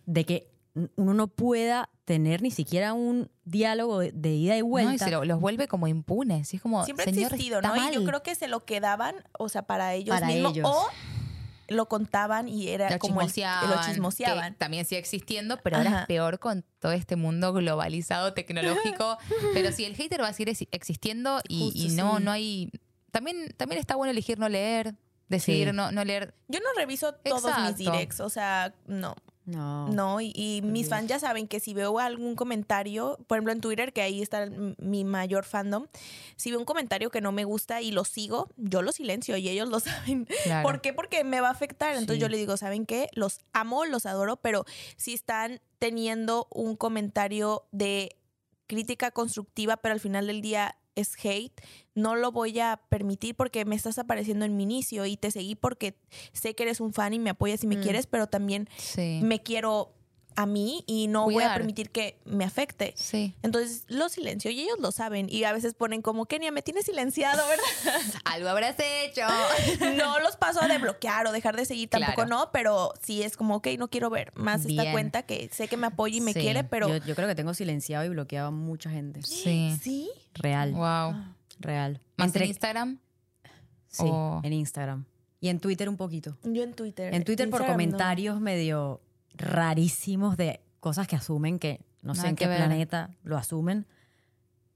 [0.06, 0.50] de que
[0.96, 5.04] uno no pueda tener ni siquiera un diálogo de, de ida y No, y vuelta.
[5.04, 6.54] se lo- los vuelve como impunes.
[6.54, 7.76] Y es como, siempre ha señor, existido, está ¿no?
[7.76, 7.92] mal.
[7.92, 10.66] Y yo creo que se lo quedaban, o sea, para ellos Para mismos ellos.
[10.66, 10.86] o
[11.68, 14.52] lo contaban y era lo como el- chismoseaban, lo chismoseaban.
[14.54, 16.00] que también sigue existiendo, pero ahora Ajá.
[16.00, 19.18] es peor con todo este mundo globalizado, tecnológico.
[19.52, 22.24] pero sí, el hater va a seguir ex- existiendo y, Justo, y no, sí.
[22.24, 22.70] no hay...
[23.10, 24.94] También, también está bueno elegir no leer.
[25.28, 25.74] Decidir Sí.
[25.74, 26.34] no, no leer.
[26.48, 29.14] Yo no reviso todos mis directs, o sea, no.
[29.44, 29.88] No.
[29.88, 33.62] No, y, y mis fans ya saben que si veo algún comentario, por ejemplo en
[33.62, 35.86] Twitter, que ahí está mi mayor fandom,
[36.36, 39.48] si veo un comentario que no me gusta y lo sigo, yo lo silencio y
[39.48, 40.28] ellos lo saben.
[40.44, 40.68] Claro.
[40.68, 40.92] ¿Por qué?
[40.92, 41.92] Porque me va a afectar.
[41.94, 42.20] Entonces Sí.
[42.20, 43.08] yo le digo, ¿saben qué?
[43.14, 44.66] Los amo, los adoro, pero
[44.98, 48.16] si están teniendo un comentario de
[48.66, 51.60] crítica constructiva, pero al final del día es hate,
[51.94, 55.54] no lo voy a permitir porque me estás apareciendo en mi inicio y te seguí
[55.54, 55.96] porque
[56.32, 57.82] sé que eres un fan y me apoyas y me Mm.
[57.82, 59.20] quieres, pero también Sí.
[59.22, 59.94] me quiero
[60.36, 62.94] a mí y no voy a permitir que me afecte.
[62.96, 63.34] Sí.
[63.42, 66.84] Entonces lo silencio y ellos lo saben y a veces ponen como Kenia me tienes
[66.86, 67.64] silenciado, ¿verdad?
[68.24, 69.22] Algo habrás hecho.
[69.96, 72.30] no los paso a desbloquear o dejar de seguir, tampoco Claro.
[72.30, 75.76] no, pero sí es como, ok, no quiero ver más esta cuenta que sé que
[75.76, 76.38] me apoya y me Sí.
[76.40, 76.86] quiere, pero...
[76.88, 79.22] Yo, yo creo que tengo silenciado y bloqueado a mucha gente.
[79.24, 79.76] Sí.
[79.82, 80.08] ¿Sí?
[80.40, 81.14] Real, Wow.
[81.60, 82.00] real.
[82.16, 82.98] ¿Más Entre- en Instagram?
[83.88, 85.04] Sí, o- en Instagram.
[85.40, 86.36] Y en Twitter un poquito.
[86.42, 87.14] Yo en Twitter.
[87.14, 87.66] En Twitter por no.
[87.68, 89.00] comentarios medio
[89.34, 92.58] rarísimos de cosas que asumen que no sé en qué ver.
[92.58, 93.86] planeta lo asumen.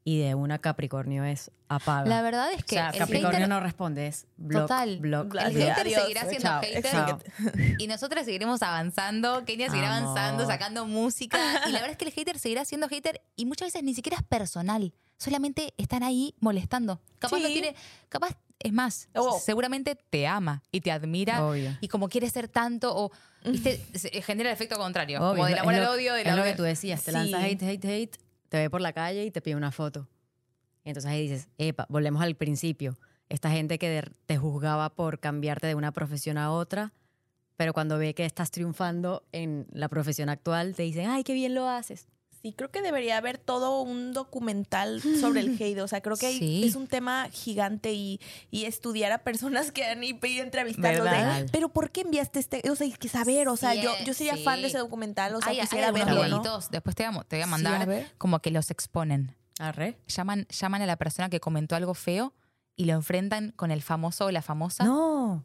[0.04, 2.08] Y de una Capricornio es apaga.
[2.08, 4.98] La verdad es o que sea, el Capricornio hater- no responde, es block, Total.
[4.98, 6.02] block, El hater Adiós.
[6.02, 6.60] seguirá siendo Chao.
[6.60, 7.18] hater Chao.
[7.78, 10.08] y nosotras seguiremos avanzando, Kenia seguirá Amor.
[10.18, 11.38] avanzando, sacando música
[11.68, 14.16] y la verdad es que el hater seguirá siendo hater y muchas veces ni siquiera
[14.18, 14.92] es personal,
[15.22, 17.00] solamente están ahí molestando.
[17.18, 17.52] Capaz no Sí.
[17.54, 17.74] tiene,
[18.08, 19.38] capaz es más, Oh.
[19.40, 21.76] seguramente te ama y te admira Obvio.
[21.80, 23.10] y como quiere ser tanto o
[23.44, 26.44] viste, se- genera el efecto contrario, Obvio, como del amor al odio, del Es lo
[26.44, 27.16] que tú decías, te Sí.
[27.16, 28.16] lanzas hate, hate, hate,
[28.48, 30.08] te ve por la calle y te pide una foto.
[30.84, 32.98] Y entonces ahí dices, epa, volvemos al principio.
[33.28, 36.92] Esta gente que te juzgaba por cambiarte de una profesión a otra,
[37.56, 41.54] pero cuando ve que estás triunfando en la profesión actual, te dicen, ay, qué bien
[41.54, 42.06] lo haces.
[42.42, 45.78] Sí, creo que debería haber todo un documental sobre el hate.
[45.78, 46.64] O sea, creo que hay- Sí.
[46.64, 48.20] es un tema gigante y,
[48.50, 51.04] y estudiar a personas que han ido a entrevistarlos.
[51.04, 51.46] de, ¿Verdad?
[51.52, 52.68] Pero ¿por qué enviaste este?
[52.68, 53.48] O sea, hay que saber.
[53.48, 54.42] O sea, Sí, yo, yo sería sí.
[54.42, 55.34] fan de ese documental.
[55.36, 56.58] O sea, hay, hay quisiera algunos verlo, ¿no?
[56.70, 58.10] después te voy a, te voy a Sí, mandar a ver.
[58.18, 59.36] como que los exponen.
[59.60, 59.98] Arre.
[60.08, 62.32] Llaman, llaman a la persona que comentó algo feo
[62.74, 64.82] y lo enfrentan con el famoso o la famosa.
[64.84, 65.44] No.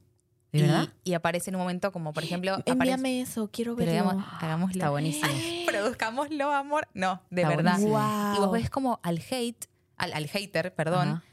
[0.52, 0.88] ¿De y, verdad?
[1.04, 3.92] y aparece en un momento como, por ejemplo, Envíame eso, quiero verlo.
[3.92, 4.74] digamos, hagámoslo.
[4.78, 5.28] Está buenísimo.
[5.68, 6.88] Produzcámoslo, amor.
[6.94, 7.80] No, de Está verdad.
[7.80, 8.36] Wow.
[8.36, 9.66] Y vos ves como al hate,
[9.98, 11.24] al, al hater, perdón, Ajá.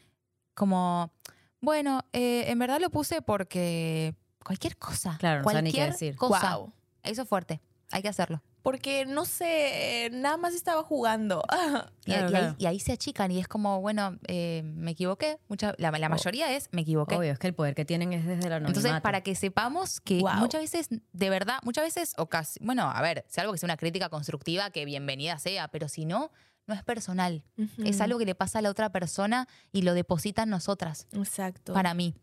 [0.54, 1.12] como,
[1.60, 5.16] bueno, eh, en verdad lo puse porque cualquier cosa.
[5.18, 6.16] Claro, no sabe ni qué cualquier decir.
[6.16, 6.56] cosa.
[6.56, 6.72] Wow.
[7.02, 7.60] Eso es fuerte.
[7.90, 8.42] Hay que hacerlo.
[8.64, 11.42] Porque, no sé, eh, nada más estaba jugando.
[12.06, 12.56] Y, Claro, y ahí, claro.
[12.58, 15.38] y ahí se achican y es como, bueno, eh, me equivoqué.
[15.48, 17.14] Mucha, la, la mayoría es, me equivoqué.
[17.16, 18.80] Obvio, es que el poder que tienen es desde la anonimato.
[18.80, 20.34] Entonces, para que sepamos que Wow.
[20.34, 23.66] muchas veces, de verdad, muchas veces, o casi, bueno, a ver, si algo que sea
[23.68, 26.30] una crítica constructiva, que bienvenida sea, pero si no,
[26.66, 27.44] no es personal.
[27.84, 31.06] Es algo que le pasa a la otra persona y lo deposita en nosotras.
[31.12, 31.72] Exacto.
[31.74, 32.14] Para mí.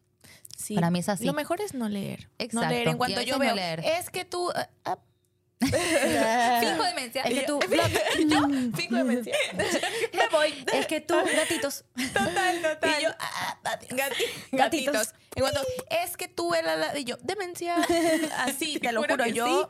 [0.57, 0.75] Sí.
[0.75, 1.25] para mí es así.
[1.25, 2.29] Lo mejor es no leer.
[2.37, 2.65] Exacto.
[2.67, 2.87] No leer.
[2.87, 3.79] En cuanto yo no veo, leer.
[3.83, 4.51] es que tú...
[4.53, 4.97] ah, ah,
[5.61, 7.21] Finjo demencia.
[7.23, 7.59] Es que tú,
[8.27, 9.35] yo, fijo demencia.
[10.13, 10.65] Me voy.
[10.73, 11.85] es que tú, gatitos.
[12.13, 12.99] Total, total.
[12.99, 13.57] Y yo, ah.
[13.91, 14.33] Gatitos.
[14.51, 15.13] gatitos.
[15.89, 16.99] Es que tú eras la...
[16.99, 17.75] Y yo, demencia.
[18.37, 19.69] Así, te, lo juro Yo,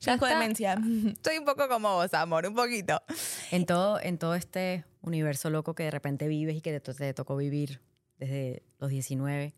[0.00, 0.38] Ya fijo está.
[0.38, 0.78] demencia.
[1.12, 3.02] Estoy un poco como vos, amor, un poquito.
[3.50, 7.14] En todo, en todo este universo loco que de repente vives y que te, te
[7.14, 7.80] tocó vivir
[8.18, 9.52] desde los 19,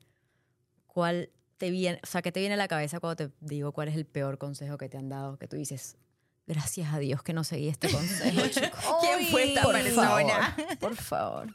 [0.87, 3.89] ¿cuál te viene, o sea, qué te viene a la cabeza cuando te digo cuál
[3.89, 5.39] es el peor consejo que te han dado?
[5.39, 5.97] Que tú dices,
[6.47, 8.41] gracias a Dios que no seguí este consejo.
[9.01, 10.55] ¿Quién fue esta Por persona?
[10.57, 11.55] favor, por favor.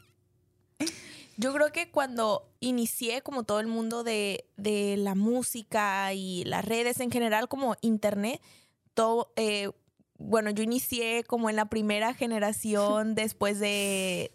[1.36, 6.64] Yo creo que cuando inicié como todo el mundo de, de la música y las
[6.64, 8.42] redes en general, como internet,
[8.92, 9.70] todo, eh,
[10.18, 14.30] bueno, yo inicié como en la primera generación después de...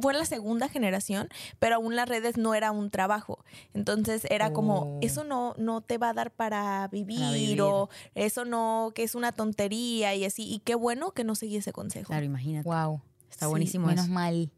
[0.00, 3.44] Fue en la segunda generación, pero aún las redes no era un trabajo.
[3.74, 4.98] Entonces era como, Oh.
[5.00, 7.62] eso no, no te va a dar para vivir, vivir.
[7.62, 10.42] o eso no, que es una tontería y así.
[10.52, 12.08] Y qué bueno que no seguí ese consejo.
[12.08, 12.68] Claro, imagínate.
[12.68, 13.00] Wow.
[13.30, 14.12] Está Sí, buenísimo Menos eso.
[14.12, 14.50] mal.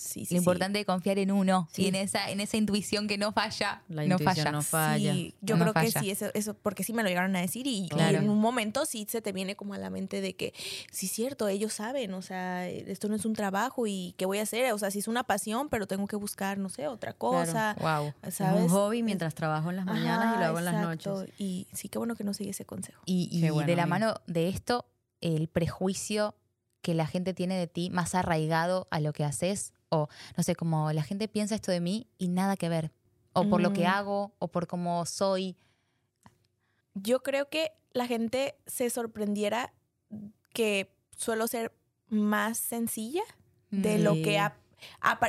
[0.00, 0.44] Sí, sí, Lo sí.
[0.44, 1.82] importante es confiar en uno Sí.
[1.82, 3.82] y en esa, en esa intuición que no falla.
[3.88, 4.52] La no intuición falla.
[4.52, 5.12] no falla.
[5.12, 6.00] Sí, yo No creo que falla.
[6.00, 8.18] sí, eso, eso, porque sí me lo llegaron a decir y, y Claro.
[8.18, 10.54] en un momento sí se te viene como a la mente de que,
[10.90, 14.38] sí es cierto, ellos saben, o sea, esto no es un trabajo y qué voy
[14.38, 17.12] a hacer, o sea, sí es una pasión, pero tengo que buscar, no sé, otra
[17.12, 18.14] cosa, Wow.
[18.22, 18.62] Es ¿sabes?
[18.62, 21.14] un hobby mientras trabajo en las mañanas y Ajá, lo hago en las exacto.
[21.20, 21.34] noches.
[21.38, 23.02] Y sí, qué bueno que no sigue ese consejo.
[23.04, 24.86] Y, y bueno, de la mano de esto,
[25.20, 26.34] el prejuicio
[26.80, 30.56] que la gente tiene de ti más arraigado a lo que haces, o no sé,
[30.56, 32.90] como la gente piensa esto de mí y nada que ver,
[33.32, 35.56] o por lo que hago, o por cómo soy.
[36.94, 39.72] Yo creo que la gente se sorprendiera
[40.52, 41.72] que suelo ser
[42.08, 43.22] más sencilla
[43.70, 44.22] de lo Sí.
[44.22, 44.40] que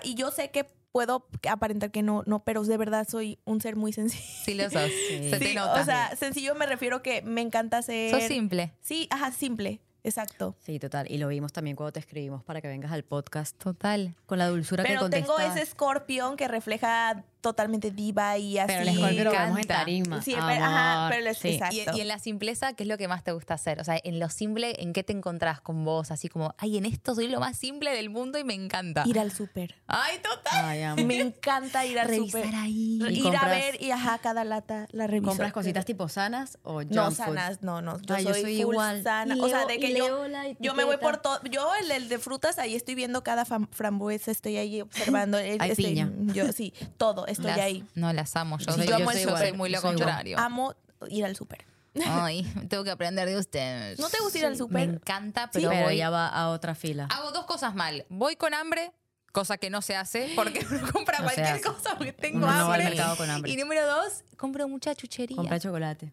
[0.04, 3.76] y yo sé que puedo aparentar que no, no, pero de verdad soy un ser
[3.76, 4.24] muy sencillo.
[4.44, 4.90] Sí lo sos.
[5.30, 5.82] Se te Sí, nota.
[5.82, 8.12] o sea, sencillo me refiero que me encanta ser...
[8.12, 8.74] sos simple.
[8.82, 10.56] Sí, ajá, simple, exacto.
[10.60, 11.06] Sí, total.
[11.10, 14.16] Y lo vimos también cuando te escribimos para que vengas al podcast Total.
[14.26, 15.56] con la dulzura Pero que tengo contestas.
[15.58, 18.68] ese escorpión que refleja totalmente diva y así.
[18.68, 19.76] Pero el escorpio lo vemos en encanta.
[19.76, 20.22] tarima.
[20.22, 21.12] Sí, pero- ajá, amor.
[21.18, 21.48] pero el- Sí.
[21.50, 21.76] exacto.
[21.96, 23.80] Y, y en la simpleza, ¿qué es lo que más te gusta hacer?
[23.80, 26.12] O sea, en lo simple, ¿en qué te encontrás con vos?
[26.12, 29.04] Así como, ay, en esto soy lo más simple del mundo y me encanta.
[29.06, 29.76] Ir al súper.
[29.88, 30.66] Ay, total.
[30.66, 31.04] Ay.
[31.06, 32.56] Me encanta ir al Revisar súper.
[32.56, 33.00] ahí.
[33.02, 35.30] Y Ir compras- a ver y ajá, cada lata la reviso.
[35.32, 37.16] ¿Compras cositas tipo sanas o junk No, food?
[37.16, 38.00] sanas, no, no.
[38.02, 39.04] Yo, Ay, soy, yo soy full igual.
[39.04, 39.36] sana.
[39.42, 40.26] O sea, de que yo,
[40.60, 41.40] yo me voy por todo.
[41.50, 45.38] Yo, el, el de frutas, ahí estoy viendo cada frambuesa, estoy ahí observando.
[45.38, 46.12] el- Hay este, piña.
[46.34, 47.86] Yo, sí, todo, estoy Las- ahí.
[47.96, 48.58] No, las amo.
[48.60, 50.06] Yo, Sí, soy, yo yo soy soy muy lo soy igual.
[50.06, 50.38] contrario.
[50.40, 50.76] Amo
[51.10, 51.66] ir al súper.
[52.06, 54.00] Ay, tengo que aprender de ustedes.
[54.00, 54.90] ¿No te gusta ir al Me súper?
[54.90, 57.08] encanta, Pero, pero, voy- ya va a otra fila.
[57.12, 58.06] hago dos cosas mal.
[58.10, 58.92] Voy con hambre,
[59.34, 62.54] cosa que no se hace, porque uno compra No cualquier cosa porque tengo Uno no
[62.70, 62.96] va al hambre.
[62.96, 63.52] mercado con hambre.
[63.52, 65.36] Y número dos, compro mucha chuchería.
[65.36, 66.12] Compra chocolate.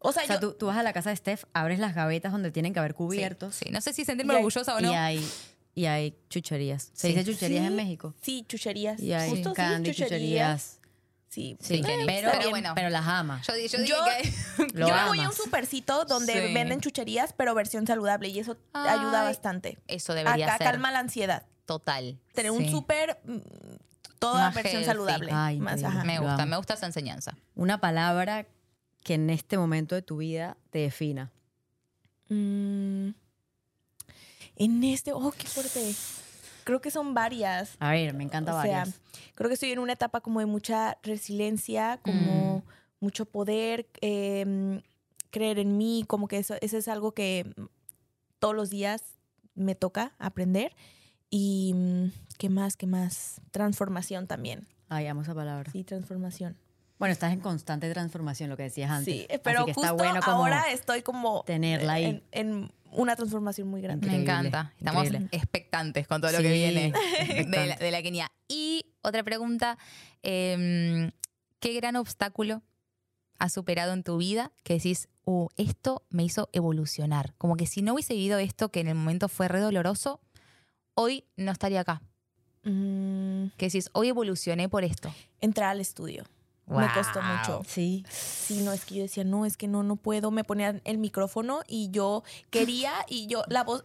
[0.00, 1.92] O sea, O sea, yo, tú, tú vas a la casa de Steph, abres las
[1.96, 4.76] gavetas donde tienen que haber Sí, cubiertos Sí, no sé si sentirme Y hay- orgullosa
[4.76, 4.92] o no.
[4.92, 5.28] y hay
[5.78, 6.90] y hay chucherías.
[6.92, 7.14] ¿Se Sí.
[7.14, 7.66] dice chucherías Sí.
[7.68, 8.14] en México?
[8.20, 9.00] sí, chucherías.
[9.00, 10.80] Y hay Justo sí, chucherías.
[11.28, 12.72] Sí, Sí, pero, Pero bueno.
[12.74, 13.42] pero las ama.
[13.46, 14.72] Yo, yo dije Yo- que...
[14.78, 16.54] Lo yo me voy a un supercito donde Sí.
[16.54, 19.78] venden chucherías, pero versión saludable y eso ayuda Ay, bastante.
[19.86, 21.46] Eso debería Acá ser calma la ansiedad.
[21.66, 22.18] total.
[22.32, 23.36] Tener un súper, mm,
[24.18, 24.86] toda Más versión healthy.
[24.86, 25.30] saludable.
[25.32, 25.98] Ay, Más, increíble.
[25.98, 26.04] ajá.
[26.06, 27.36] Me gusta, me gusta esa enseñanza.
[27.54, 28.46] Una palabra
[29.04, 31.30] que en este momento de tu vida te defina.
[32.30, 33.10] Mm,
[34.58, 35.94] en este, oh, qué fuerte.
[36.64, 37.76] Creo que son varias.
[37.80, 39.00] A ver, me encanta o sea, varias.
[39.34, 42.62] creo que estoy en una etapa como de mucha resiliencia, como Mm.
[43.00, 44.82] mucho poder, eh,
[45.30, 47.50] creer en mí, como que eso, eso es algo que
[48.38, 49.02] todos los días
[49.54, 50.74] me toca aprender.
[51.30, 52.04] Y mm,
[52.38, 53.40] qué más, qué más.
[53.50, 54.66] Transformación también.
[54.88, 55.70] Ay, amo esa palabra.
[55.70, 56.56] Sí, transformación.
[56.98, 59.14] Bueno, estás en constante transformación, lo que decías antes.
[59.14, 62.04] Sí, pero Así que justo está bueno como ahora estoy como tenerla ahí.
[62.06, 64.06] en, en una transformación muy grande.
[64.08, 64.72] Me encanta.
[64.78, 65.28] Estamos increíble.
[65.32, 66.92] expectantes con todo lo que viene
[67.28, 68.30] de la, de la Kenia.
[68.48, 69.78] Y otra pregunta,
[70.22, 71.10] em,
[71.60, 72.62] ¿qué gran obstáculo
[73.38, 77.34] has superado en tu vida que decís, uh, esto me hizo evolucionar?
[77.38, 80.20] Como que si no hubiese vivido esto que en el momento fue re doloroso,
[80.94, 82.02] hoy no estaría acá.
[82.64, 85.14] Mm, Que decís, hoy evolucioné por esto.
[85.40, 86.24] entrar al estudio.
[86.68, 87.62] Me costó mucho.
[87.66, 88.04] Sí.
[88.10, 90.30] Sí, no, es que yo decía, no, es que no, no puedo.
[90.30, 93.84] Me ponían el micrófono y yo quería y yo, la voz,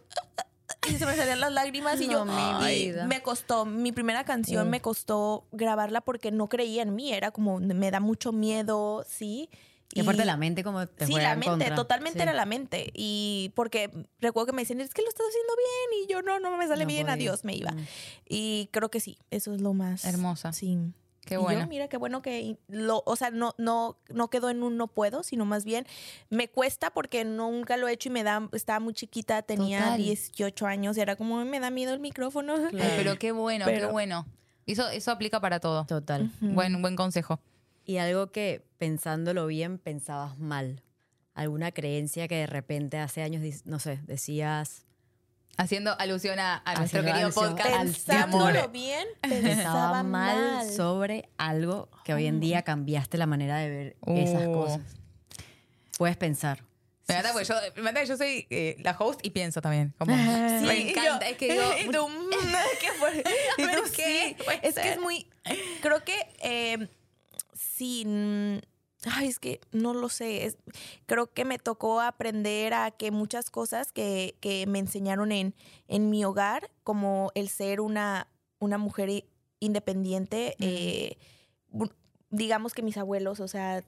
[0.90, 3.06] y se me salían las lágrimas y yo, mi vida.
[3.06, 4.70] me costó, mi primera canción Mm.
[4.70, 9.48] me costó grabarla porque no creía en mí, era como, me da mucho miedo, sí.
[9.92, 11.74] Y- fuerte la mente como te Sí, la en mente, contra.
[11.76, 12.22] totalmente Sí.
[12.22, 12.90] era la mente.
[12.94, 16.02] Y porque recuerdo que me decían, es que lo estás haciendo bien.
[16.04, 17.14] Y yo, no, no me sale No bien, podía.
[17.14, 17.70] adiós, me iba.
[17.70, 17.86] Mm.
[18.28, 20.52] Y creo que sí, eso es lo más Hermosa.
[20.52, 20.78] Sí.
[21.26, 21.60] Qué Y bueno.
[21.60, 24.88] Yo, mira, qué bueno que lo, o sea, no, no, no quedó en un no
[24.88, 25.86] puedo, sino más bien
[26.30, 29.98] me cuesta porque nunca lo he hecho y me da, estaba muy chiquita, tenía Total.
[30.02, 32.54] 18 años, y era como, "Ay, me da miedo el micrófono.
[32.56, 32.62] Ay,
[32.96, 34.26] pero qué bueno, qué Pero- bueno.
[34.66, 35.84] Eso, eso aplica para todo.
[35.84, 36.30] Total.
[36.40, 37.38] Buen, buen consejo.
[37.84, 40.80] Y algo que pensándolo bien pensabas mal.
[41.34, 44.86] Alguna creencia que de repente hace años, no sé, decías,
[45.56, 47.74] Haciendo alusión a, a nuestro querido alusión podcast.
[47.74, 50.70] al Pensándolo bien, pensaba mal, mal.
[50.72, 54.52] sobre algo que hoy en día cambiaste la manera de ver esas Uh.
[54.52, 54.80] cosas.
[55.96, 56.64] Puedes pensar.
[57.06, 59.94] Me encanta porque yo, me encanta que yo soy eh, la host y pienso también.
[59.98, 61.26] Como, Sí, me encanta.
[61.26, 62.30] yo- es que digo, y tú, mm,
[63.92, 65.28] sí, Puede es que es muy.
[65.82, 66.88] Creo que eh,
[67.52, 68.04] sí.
[69.12, 70.46] Ay, es que no lo sé.
[70.46, 70.56] es-
[71.06, 75.54] creo que me tocó aprender a que muchas cosas que, que me enseñaron en,
[75.88, 78.28] en mi hogar, como el ser una,
[78.58, 79.24] una mujer
[79.60, 81.16] independiente, eh,
[82.30, 83.84] digamos que mis abuelos, o sea,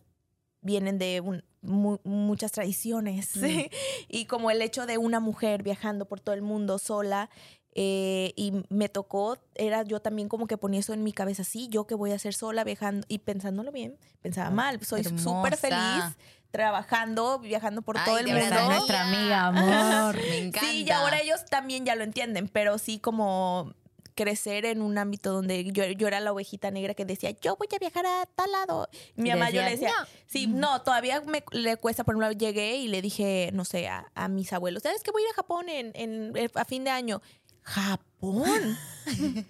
[0.61, 3.31] vienen de un- mu- muchas tradiciones.
[4.09, 7.31] y como el hecho de una mujer viajando por todo el mundo sola.
[7.79, 11.69] Eh, y me tocó, era yo también como que ponía eso en mi cabeza, sí,
[11.69, 16.05] yo que voy a hacer sola viajando y pensándolo bien, pensaba mal, soy súper feliz
[16.51, 18.41] trabajando, viajando por Ay, todo el mundo.
[18.45, 20.17] es nuestra amiga, amor.
[20.27, 20.71] me encanta.
[20.71, 23.75] Sí, y ahora ellos también ya lo entienden, pero sí como
[24.15, 27.69] crecer en un ámbito donde yo, yo era la ovejita negra que decía, yo voy
[27.75, 28.89] a viajar a tal lado.
[29.17, 32.77] Mi mamá yo le decía, decía, sí, no, todavía me le cuesta, por ejemplo, llegué
[32.77, 35.35] y le dije, no sé, a, a mis abuelos, ¿sabes que voy a ir a
[35.35, 37.21] Japón en, en- a fin de año?
[37.67, 38.79] Japón.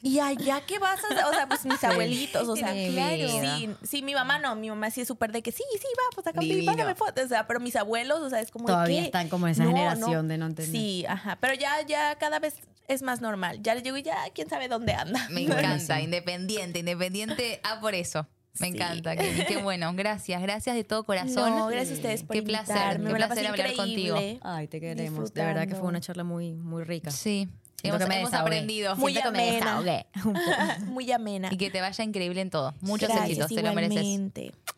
[0.03, 1.25] ¿Y allá qué vas a hacer?
[1.27, 3.29] O sea, pues mis abuelitos, o sea, claro.
[3.29, 6.03] Sí, sí, mi mamá no, mi mamá sí es súper de que sí, sí, va,
[6.15, 9.01] pues acá mándame fotos, o sea, pero mis abuelos, o sea, es como de Todavía
[9.01, 10.33] que- están como esa No, generación no.
[10.33, 10.73] de no entender.
[10.73, 12.57] Sí, ajá, pero ya, ya cada vez
[12.89, 13.61] es más normal.
[13.63, 15.27] Ya llego y ya, quién sabe dónde anda.
[15.31, 17.61] Me encanta, independiente, independiente.
[17.65, 18.27] Ah, por eso.
[18.59, 18.75] Me Sí.
[18.75, 19.45] encanta, Kelly.
[19.47, 19.93] Qué bueno.
[19.95, 21.51] Gracias, gracias de todo corazón.
[21.51, 24.17] No, gracias a ustedes por Qué placer, invitarme, qué me la placer hablar contigo.
[24.43, 25.35] Ay, te queremos.
[25.35, 27.11] De verdad que fue una charla muy, muy rica.
[27.11, 27.49] Sí,
[27.87, 28.97] Siento hemos, que me hemos aprendido.
[28.97, 30.07] Muy Siento que me amena.
[30.87, 31.49] Muy amena.
[31.53, 32.75] Y que te vaya increíble en todo.
[32.81, 34.05] Muchos Gracias, éxitos, te lo mereces.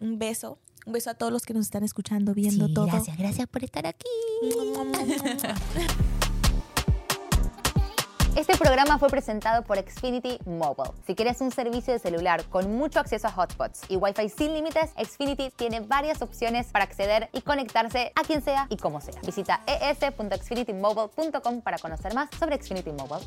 [0.01, 0.59] Un beso.
[0.87, 2.87] Un beso a todos los que nos están escuchando, viendo Sí, todo.
[2.87, 4.07] gracias, gracias por estar aquí.
[8.39, 10.93] Este programa fue presentado por Xfinity Mobile.
[11.05, 14.93] Si quieres un servicio de celular con mucho acceso a hotspots y Wi-Fi sin límites,
[14.93, 19.20] Xfinity tiene varias opciones para acceder y conectarse a quien sea y como sea.
[19.26, 23.26] Visita e es.xfinitymobile.com para conocer más sobre Xfinity Mobile.